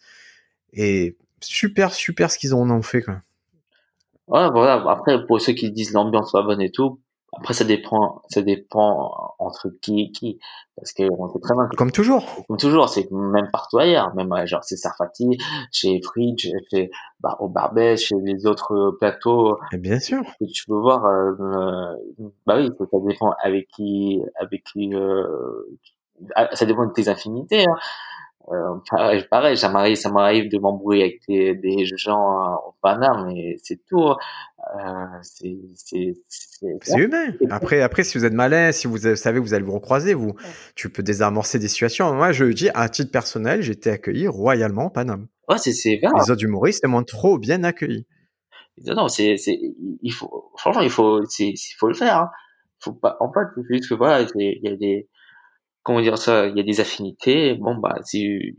[0.72, 3.00] Et super, super ce qu'ils ont fait.
[3.00, 3.22] Quoi.
[4.26, 4.84] Ouais, voilà.
[4.90, 7.00] Après, pour ceux qui disent l'ambiance pas bonne et tout,
[7.38, 10.38] après, ça dépend, ça dépend entre qui et qui.
[10.76, 12.24] Parce que on sait très bien Comme toujours.
[12.48, 14.14] Comme toujours, c'est même partout ailleurs.
[14.14, 15.38] Même, genre, c'est Sarfati,
[15.70, 19.58] chez Fridge, chez, bah, au Barbès, chez les autres plateaux.
[19.72, 20.22] Et bien sûr.
[20.40, 21.94] Que tu peux voir, euh,
[22.46, 25.24] bah oui, ça dépend avec qui, avec qui, euh,
[26.52, 27.76] ça dépend de tes affinités, hein.
[28.52, 33.24] Euh, pareil, pareil, ça m'arrive, ça m'arrive de m'embrouiller avec des, des gens au Panama,
[33.26, 34.10] mais c'est tout.
[34.76, 37.32] Euh, c'est c'est humain.
[37.50, 40.34] Après, après, si vous êtes malin, si vous savez vous allez vous recroiser, vous,
[40.74, 42.12] tu peux désamorcer des situations.
[42.14, 45.26] Moi, je dis à titre personnel, j'ai été accueilli royalement au Paname.
[45.48, 48.06] Ouais, c'est c'est Les autres humoristes m'ont trop bien accueilli.
[48.86, 49.58] Non, c'est c'est
[50.02, 52.16] il faut franchement il faut c'est il faut le faire.
[52.16, 52.30] Hein.
[52.80, 55.08] Faut pas en fait juste que voilà il y a des
[55.84, 57.54] comment dire ça, il y a des affinités.
[57.54, 58.56] Bon bah si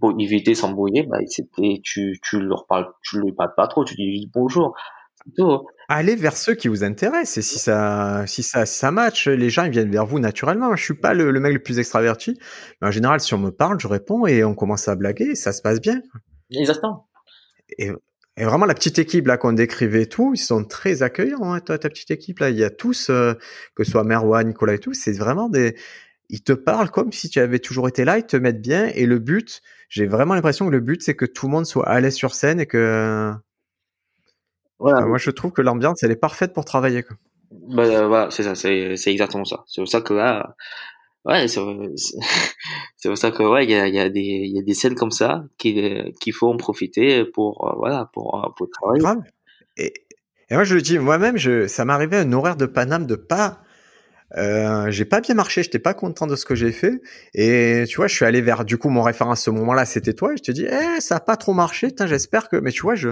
[0.00, 3.94] pour éviter s'embrouiller, bah, c'était, tu, tu leur parles, tu lui parles pas trop, tu
[3.94, 4.76] dis bonjour.
[5.36, 5.66] Tout.
[5.88, 9.64] Allez vers ceux qui vous intéressent et si ça, si ça, ça match, les gens
[9.64, 10.76] ils viennent vers vous naturellement.
[10.76, 12.38] Je suis pas le, mec le plus extraverti,
[12.80, 15.52] mais en général, si on me parle, je réponds et on commence à blaguer, ça
[15.52, 16.00] se passe bien.
[16.52, 17.08] Exactement.
[17.76, 17.90] Et,
[18.36, 21.52] et vraiment la petite équipe là qu'on décrivait tout, ils sont très accueillants.
[21.52, 23.34] Hein, toi, ta petite équipe là, il y a tous, euh,
[23.74, 25.74] que ce soit Merwan, Nicolas et tout, c'est vraiment des,
[26.28, 28.90] ils te parlent comme si tu avais toujours été là, ils te mettent bien.
[28.94, 31.88] Et le but, j'ai vraiment l'impression que le but, c'est que tout le monde soit
[31.88, 33.32] à l'aise sur scène et que.
[34.78, 35.06] Voilà.
[35.06, 37.02] moi, je trouve que l'ambiance, elle est parfaite pour travailler.
[37.02, 37.16] Quoi.
[37.50, 39.64] Bah, euh, voilà, c'est ça, c'est, c'est exactement ça.
[39.66, 40.54] C'est pour ça que là,
[41.24, 41.60] ouais, c'est,
[42.96, 44.94] c'est pour ça que ouais, il y a, y a des, y a des scènes
[44.94, 49.04] comme ça qu'il, qu'il faut en profiter pour, euh, voilà, pour, euh, pour travailler.
[50.48, 53.62] Et moi, je le dis, moi-même, je, ça m'arrivait un horaire de Paname de pas
[54.36, 57.00] euh, j'ai pas bien marché, j'étais pas content de ce que j'ai fait.
[57.34, 60.14] Et tu vois, je suis allé vers, du coup, mon référent à ce moment-là, c'était
[60.14, 60.32] toi.
[60.32, 61.88] Et je te dis, eh, ça a pas trop marché.
[62.06, 63.10] J'espère que, mais tu vois, je,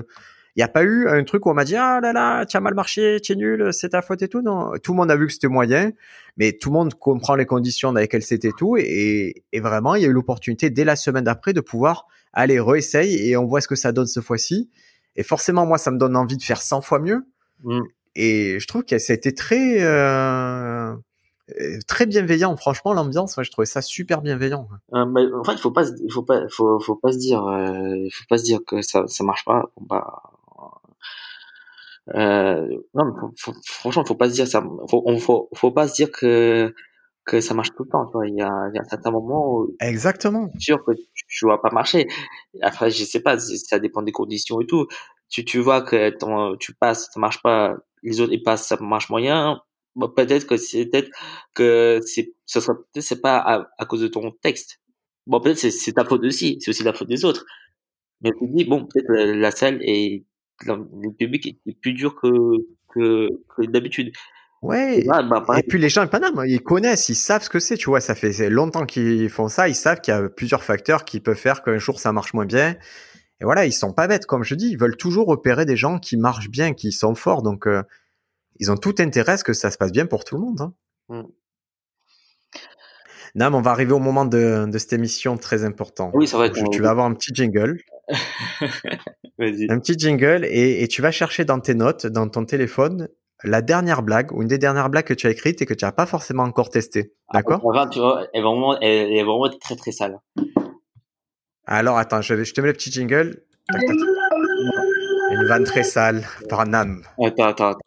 [0.56, 2.56] il y a pas eu un truc où on m'a dit, ah là là, tu
[2.56, 4.42] as mal marché, tu es nul, c'est ta faute et tout.
[4.42, 5.92] Non, tout le monde a vu que c'était moyen,
[6.36, 8.76] mais tout le monde comprend les conditions dans lesquelles c'était tout.
[8.76, 12.58] Et, et, vraiment, il y a eu l'opportunité dès la semaine d'après de pouvoir aller
[12.60, 14.68] réessayer et on voit ce que ça donne cette fois-ci.
[15.16, 17.24] Et forcément, moi, ça me donne envie de faire 100 fois mieux.
[17.62, 17.82] Mmh.
[18.16, 20.94] Et je trouve que ça a été très euh,
[21.60, 22.56] euh, très bienveillant.
[22.56, 24.66] Franchement, l'ambiance, moi, je trouvais ça super bienveillant.
[24.94, 27.46] Euh, mais, en fait, il faut pas, il faut pas, faut, faut pas se dire,
[27.46, 29.64] euh, il faut pas se dire que ça, ça marche pas.
[29.80, 30.22] Bah,
[32.14, 34.62] euh, non, mais faut, franchement, faut pas se dire ça.
[34.88, 36.74] Faut, on, faut, faut pas se dire que
[37.26, 38.06] que ça marche tout le temps.
[38.06, 40.92] Tu vois, il y a, il y a un certain moment où exactement sûr que
[41.28, 42.06] tu, vas pas marcher.
[42.62, 44.86] Après, je sais pas, ça dépend des conditions et tout.
[45.30, 48.76] Tu, tu vois que ton, tu passes, ça marche pas les autres ils passent ça
[48.80, 49.60] marche moyen
[50.16, 51.10] peut-être que c'est peut-être
[51.54, 54.80] que c'est ce sera peut-être c'est pas à, cause de ton texte
[55.26, 57.44] bon peut-être c'est c'est ta faute aussi c'est aussi la faute des autres
[58.20, 60.24] mais tu dis bon peut-être la, salle et
[60.66, 62.28] le public est plus dur que
[62.88, 64.12] que, que d'habitude
[64.64, 65.04] Ouais.
[65.06, 68.00] bah, et puis les gens Paname, ils connaissent, ils savent ce que c'est, tu vois.
[68.00, 71.36] Ça fait longtemps qu'ils font ça, ils savent qu'il y a plusieurs facteurs qui peuvent
[71.36, 72.74] faire qu'un jour ça marche moins bien.
[73.40, 75.98] Et voilà, ils sont pas bêtes, comme je dis, ils veulent toujours repérer des gens
[75.98, 77.42] qui marchent bien, qui sont forts.
[77.42, 77.82] Donc, euh,
[78.60, 80.60] ils ont tout intérêt à ce que ça se passe bien pour tout le monde.
[80.60, 80.72] Hein.
[81.08, 81.22] Mmh.
[83.36, 86.12] Nam, on va arriver au moment de, de cette émission très important.
[86.14, 86.70] Oui, ça va être.
[86.70, 87.80] Tu vas avoir un petit jingle.
[89.40, 93.08] un petit jingle et, et, tu vas chercher dans tes notes, dans ton téléphone,
[93.42, 95.84] la dernière blague ou une des dernières blagues que tu as écrites et que tu
[95.84, 97.12] n'as pas forcément encore testée.
[97.28, 97.62] Ah, D'accord?
[97.74, 100.20] elle, est vraiment, elle est vraiment très très sale.
[101.66, 103.42] Alors attends, je, je te mets le petit jingle.
[105.30, 107.02] Une vanne très sale par Nam.
[107.22, 107.80] Attends, attends, attends.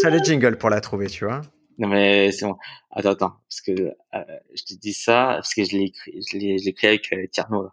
[0.00, 1.40] T'as le jingle pour la trouver, tu vois.
[1.78, 2.56] Non mais c'est bon.
[2.90, 6.36] Attends, attends, parce que euh, je te dis ça parce que je l'ai écrit, je
[6.36, 7.68] l'ai, je l'ai écrit avec euh, Tierno.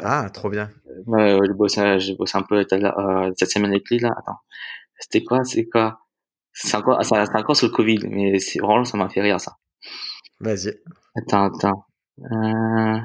[0.00, 0.70] ah, trop bien.
[0.86, 4.10] J'ai bossé, j'ai bossé un peu euh, cette semaine avec lui là.
[4.18, 4.38] Attends,
[4.98, 6.00] c'était quoi, c'est quoi?
[6.52, 9.56] C'est encore, c'est encore sur le Covid, mais c'est vraiment ça m'a fait rire ça.
[10.40, 10.80] Vas-y.
[11.16, 11.86] Attends, attends.
[12.20, 13.00] Euh...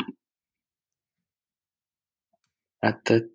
[2.82, 3.26] Attaque.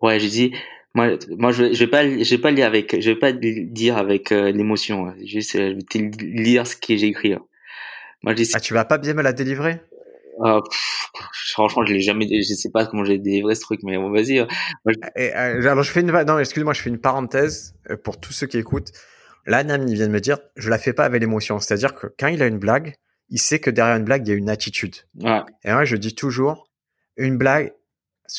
[0.00, 0.54] Ouais, j'ai dit.
[0.94, 3.96] Moi, moi, je, je vais pas, je vais pas lire avec, je vais pas dire
[3.96, 5.08] avec euh, l'émotion.
[5.08, 5.16] Hein.
[5.24, 7.32] Juste, euh, je vais te lire ce que j'ai écrit.
[7.32, 7.44] Hein.
[8.22, 9.80] Moi, je dis, ah, tu vas pas bien me la délivrer?
[10.44, 10.60] Ah,
[11.52, 14.38] Franchement, je l'ai jamais, je sais pas comment j'ai délivré ce truc, mais bon, vas-y.
[14.38, 14.48] Hein.
[14.86, 15.66] je...
[15.66, 18.92] alors, je fais une, non, excuse-moi, je fais une parenthèse pour tous ceux qui écoutent.
[19.46, 21.58] Là, Nam, il vient de me dire, je la fais pas avec l'émotion.
[21.60, 22.94] C'est-à-dire que quand il a une blague,
[23.34, 24.94] il sait que derrière une blague, il y a une attitude.
[25.20, 25.40] Ouais.
[25.64, 26.70] Et moi, je dis toujours,
[27.16, 27.72] une blague,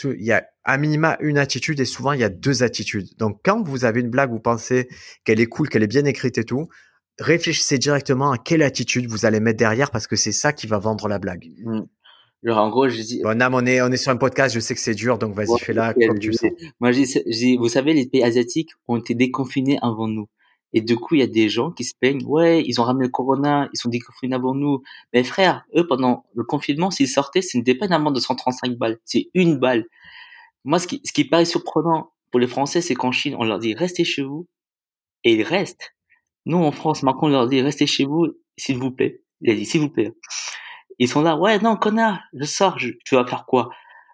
[0.06, 3.10] il y a à minima une attitude et souvent il y a deux attitudes.
[3.18, 4.88] Donc quand vous avez une blague, vous pensez
[5.26, 6.70] qu'elle est cool, qu'elle est bien écrite et tout,
[7.20, 10.80] réfléchissez directement à quelle attitude vous allez mettre derrière parce que c'est ça qui va
[10.80, 11.52] vendre la blague.
[11.66, 11.82] Mmh.
[12.46, 13.22] Alors en gros, je dis.
[13.22, 15.36] Bon, Nam, on est, on est sur un podcast, je sais que c'est dur, donc
[15.36, 16.56] vas-y, fais-la comme tu sais.
[16.80, 20.28] Moi, je dis, vous savez, les pays asiatiques ont été déconfinés avant nous.
[20.74, 23.06] Et du coup, il y a des gens qui se plaignent, ouais, ils ont ramené
[23.06, 24.82] le corona, ils sont déconfinés avant nous.
[25.14, 28.78] Mais frère, eux, pendant le confinement, s'ils sortaient, ce n'était pas une amende de 135
[28.78, 29.86] balles, c'est une balle.
[30.66, 33.60] Moi, ce qui, ce qui paraît surprenant pour les Français, c'est qu'en Chine, on leur
[33.60, 34.48] dit, restez chez vous,
[35.24, 35.96] et ils restent.
[36.46, 39.22] Nous, en France, Macron leur dit, restez chez vous, s'il vous plaît.
[39.42, 40.12] Il a dit, s'il vous plaît.
[41.00, 43.70] Ils sont là, ouais, non, connard, je sors, tu vas faire quoi?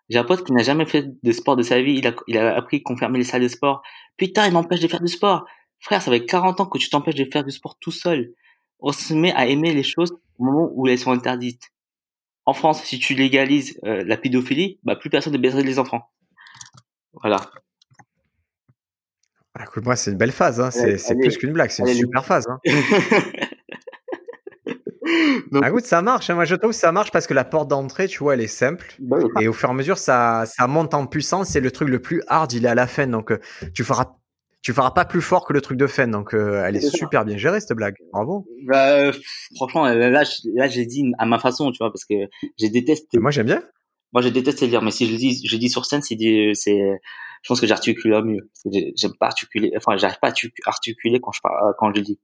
[0.09, 2.37] J'ai un pote qui n'a jamais fait de sport de sa vie, il a, il
[2.37, 3.81] a appris qu'on fermait les salles de sport.
[4.17, 5.45] Putain, il m'empêche de faire du sport.
[5.81, 8.33] Frère, ça fait 40 ans que tu t'empêches de faire du sport tout seul.
[8.79, 11.69] On se met à aimer les choses au moment où elles sont interdites.
[12.45, 16.09] En France, si tu légalises euh, la pédophilie, bah plus personne ne baiserait les enfants.
[17.13, 17.49] Voilà.
[19.53, 20.61] Ah, écoute, moi, c'est une belle phase.
[20.61, 20.71] Hein.
[20.71, 22.47] C'est plus qu'une blague, c'est une super phase.
[22.47, 22.59] Hein.
[25.51, 26.29] Donc, ah, écoute, ça marche.
[26.29, 26.35] Hein.
[26.35, 28.47] Moi, je trouve que ça marche parce que la porte d'entrée, tu vois, elle est
[28.47, 28.95] simple.
[28.99, 31.55] Bah et au fur et à mesure, ça, ça monte en puissance.
[31.55, 33.07] Et le truc le plus hard, il est à la fin.
[33.07, 33.39] Donc, euh,
[33.73, 34.15] tu feras,
[34.61, 36.07] tu feras pas plus fort que le truc de fin.
[36.07, 37.95] Donc, euh, elle est super bien gérée, cette blague.
[38.13, 38.45] Bravo.
[38.67, 39.11] Bah,
[39.55, 42.15] franchement, là, là, j'ai dit à ma façon, tu vois, parce que
[42.57, 43.17] j'ai détesté.
[43.19, 43.63] Moi, j'aime bien.
[44.13, 46.17] Moi, je déteste lire, mais si je dis, je dis sur scène, c'est,
[46.53, 46.79] c'est,
[47.41, 48.51] je pense que j'articule mieux.
[48.95, 50.33] J'aime pas articuler, enfin, j'arrive pas à
[50.65, 52.19] articuler quand je parle, quand je dis.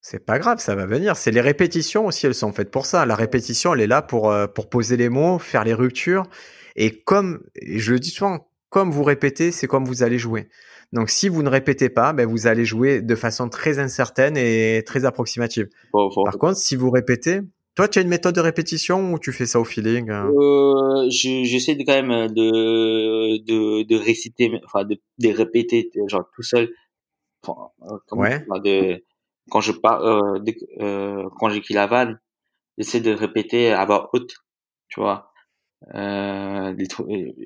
[0.00, 1.16] C'est pas grave, ça va venir.
[1.16, 3.04] C'est les répétitions aussi, elles sont faites pour ça.
[3.06, 6.28] La répétition, elle est là pour, euh, pour poser les mots, faire les ruptures.
[6.76, 10.48] Et comme, je le dis souvent, comme vous répétez, c'est comme vous allez jouer.
[10.92, 14.82] Donc si vous ne répétez pas, ben, vous allez jouer de façon très incertaine et
[14.86, 15.68] très approximative.
[15.92, 17.40] Par contre, si vous répétez,
[17.74, 21.08] toi, tu as une méthode de répétition ou tu fais ça au feeling hein euh,
[21.10, 26.70] J'essaie quand même de, de, de réciter, enfin de, de répéter, genre tout seul.
[27.46, 28.44] Enfin, euh, ouais.
[28.64, 29.04] De,
[29.48, 32.18] quand je parle, euh, euh, quand j'écris la vanne,
[32.78, 34.34] j'essaie de répéter à voix haute,
[34.88, 35.27] tu vois.
[35.94, 36.74] Euh,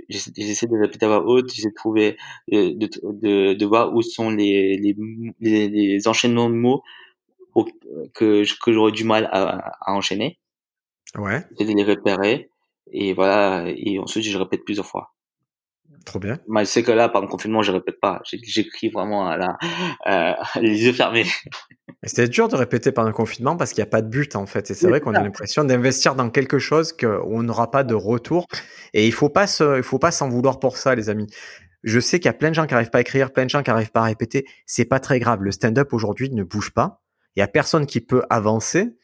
[0.08, 2.16] j'essaie de répéter à voix haute, j'essaie de trouver,
[2.52, 4.96] euh, de, de, de, voir où sont les, les,
[5.40, 6.82] les, les enchaînements de mots
[8.14, 10.38] que, que j'aurais du mal à, à enchaîner.
[11.16, 11.44] Ouais.
[11.58, 12.48] J'essaie de les repérer
[12.90, 15.12] et voilà, et ensuite je répète plusieurs fois.
[16.04, 16.38] Trop bien.
[16.48, 18.20] Mais c'est que là, pendant le confinement, je répète pas.
[18.24, 19.56] J'écris vraiment à la,
[20.06, 21.26] euh, les yeux fermés.
[22.04, 24.46] C'était dur de répéter pendant le confinement parce qu'il n'y a pas de but en
[24.46, 24.70] fait.
[24.70, 28.46] Et c'est vrai qu'on a l'impression d'investir dans quelque chose qu'on n'aura pas de retour.
[28.92, 31.28] Et il faut pas se, il faut pas s'en vouloir pour ça, les amis.
[31.84, 33.50] Je sais qu'il y a plein de gens qui n'arrivent pas à écrire, plein de
[33.50, 34.44] gens qui n'arrivent pas à répéter.
[34.66, 35.42] C'est pas très grave.
[35.42, 37.02] Le stand-up aujourd'hui ne bouge pas.
[37.36, 38.96] Il y a personne qui peut avancer.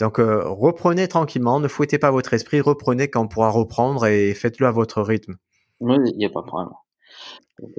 [0.00, 4.34] Donc euh, reprenez tranquillement, ne fouettez pas votre esprit, reprenez quand on pourra reprendre et
[4.34, 5.36] faites-le à votre rythme.
[5.80, 6.72] Oui, il n'y a pas de problème.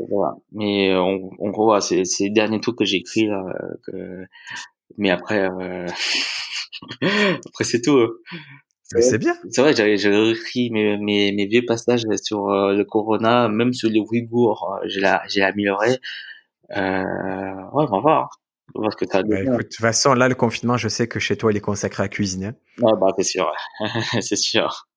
[0.09, 0.35] voilà.
[0.51, 3.43] Mais euh, en, gros, c'est les derniers trucs que j'ai écrits là.
[3.85, 4.25] Que...
[4.97, 5.87] Mais après, euh...
[7.45, 7.97] après c'est tout.
[7.97, 8.37] Hein.
[8.87, 9.35] C'est bien.
[9.49, 13.89] C'est vrai, j'avais écrit mes, mes, mes, vieux passages sur euh, le corona, même sur
[13.89, 14.87] les Ouïghours, euh,
[15.27, 15.97] j'ai amélioré.
[16.75, 17.03] Euh,
[17.73, 18.41] ouais, on va voir.
[18.73, 20.87] On va voir ce que ça bah, écoute, de toute façon, là, le confinement, je
[20.87, 22.51] sais que chez toi, il est consacré à cuisiner.
[22.79, 23.51] Ouais, bah, c'est sûr.
[24.21, 24.87] c'est sûr.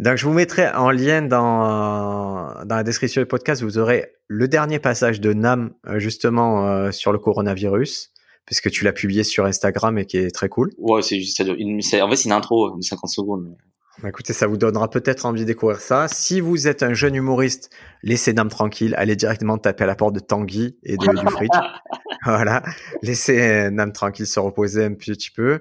[0.00, 3.62] Donc, je vous mettrai en lien dans, dans la description du podcast.
[3.62, 8.10] Vous aurez le dernier passage de Nam, euh, justement, euh, sur le coronavirus,
[8.46, 10.70] puisque tu l'as publié sur Instagram et qui est très cool.
[10.78, 13.54] Ouais, c'est juste, une, en fait, c'est une intro de 50 secondes.
[14.02, 16.08] Bah, écoutez, ça vous donnera peut-être envie de découvrir ça.
[16.08, 17.68] Si vous êtes un jeune humoriste,
[18.02, 18.94] laissez Nam tranquille.
[18.96, 21.50] Allez directement taper à la porte de Tanguy et de, du Fridge.
[22.24, 22.62] voilà.
[23.02, 25.60] Laissez Nam tranquille se reposer un petit peu.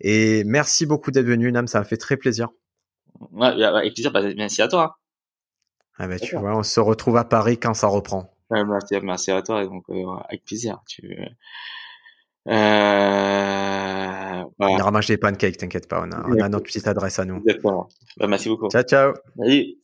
[0.00, 1.66] Et merci beaucoup d'être venu, Nam.
[1.66, 2.50] Ça m'a fait très plaisir.
[3.32, 4.98] Ouais, avec plaisir, bah, merci à toi.
[5.98, 8.32] Ah bah, tu vois, on se retrouve à Paris quand ça reprend.
[8.50, 10.80] Ouais, merci, merci à toi, donc euh, avec plaisir.
[10.88, 11.18] Tu...
[12.48, 14.42] Euh...
[14.58, 17.26] On ira manger des pancakes, t'inquiète pas, on a, on a notre petite adresse à
[17.26, 17.36] nous.
[17.36, 17.88] Exactement.
[18.16, 18.68] Bah, merci beaucoup.
[18.70, 19.12] Ciao, ciao.
[19.38, 19.76] Salut.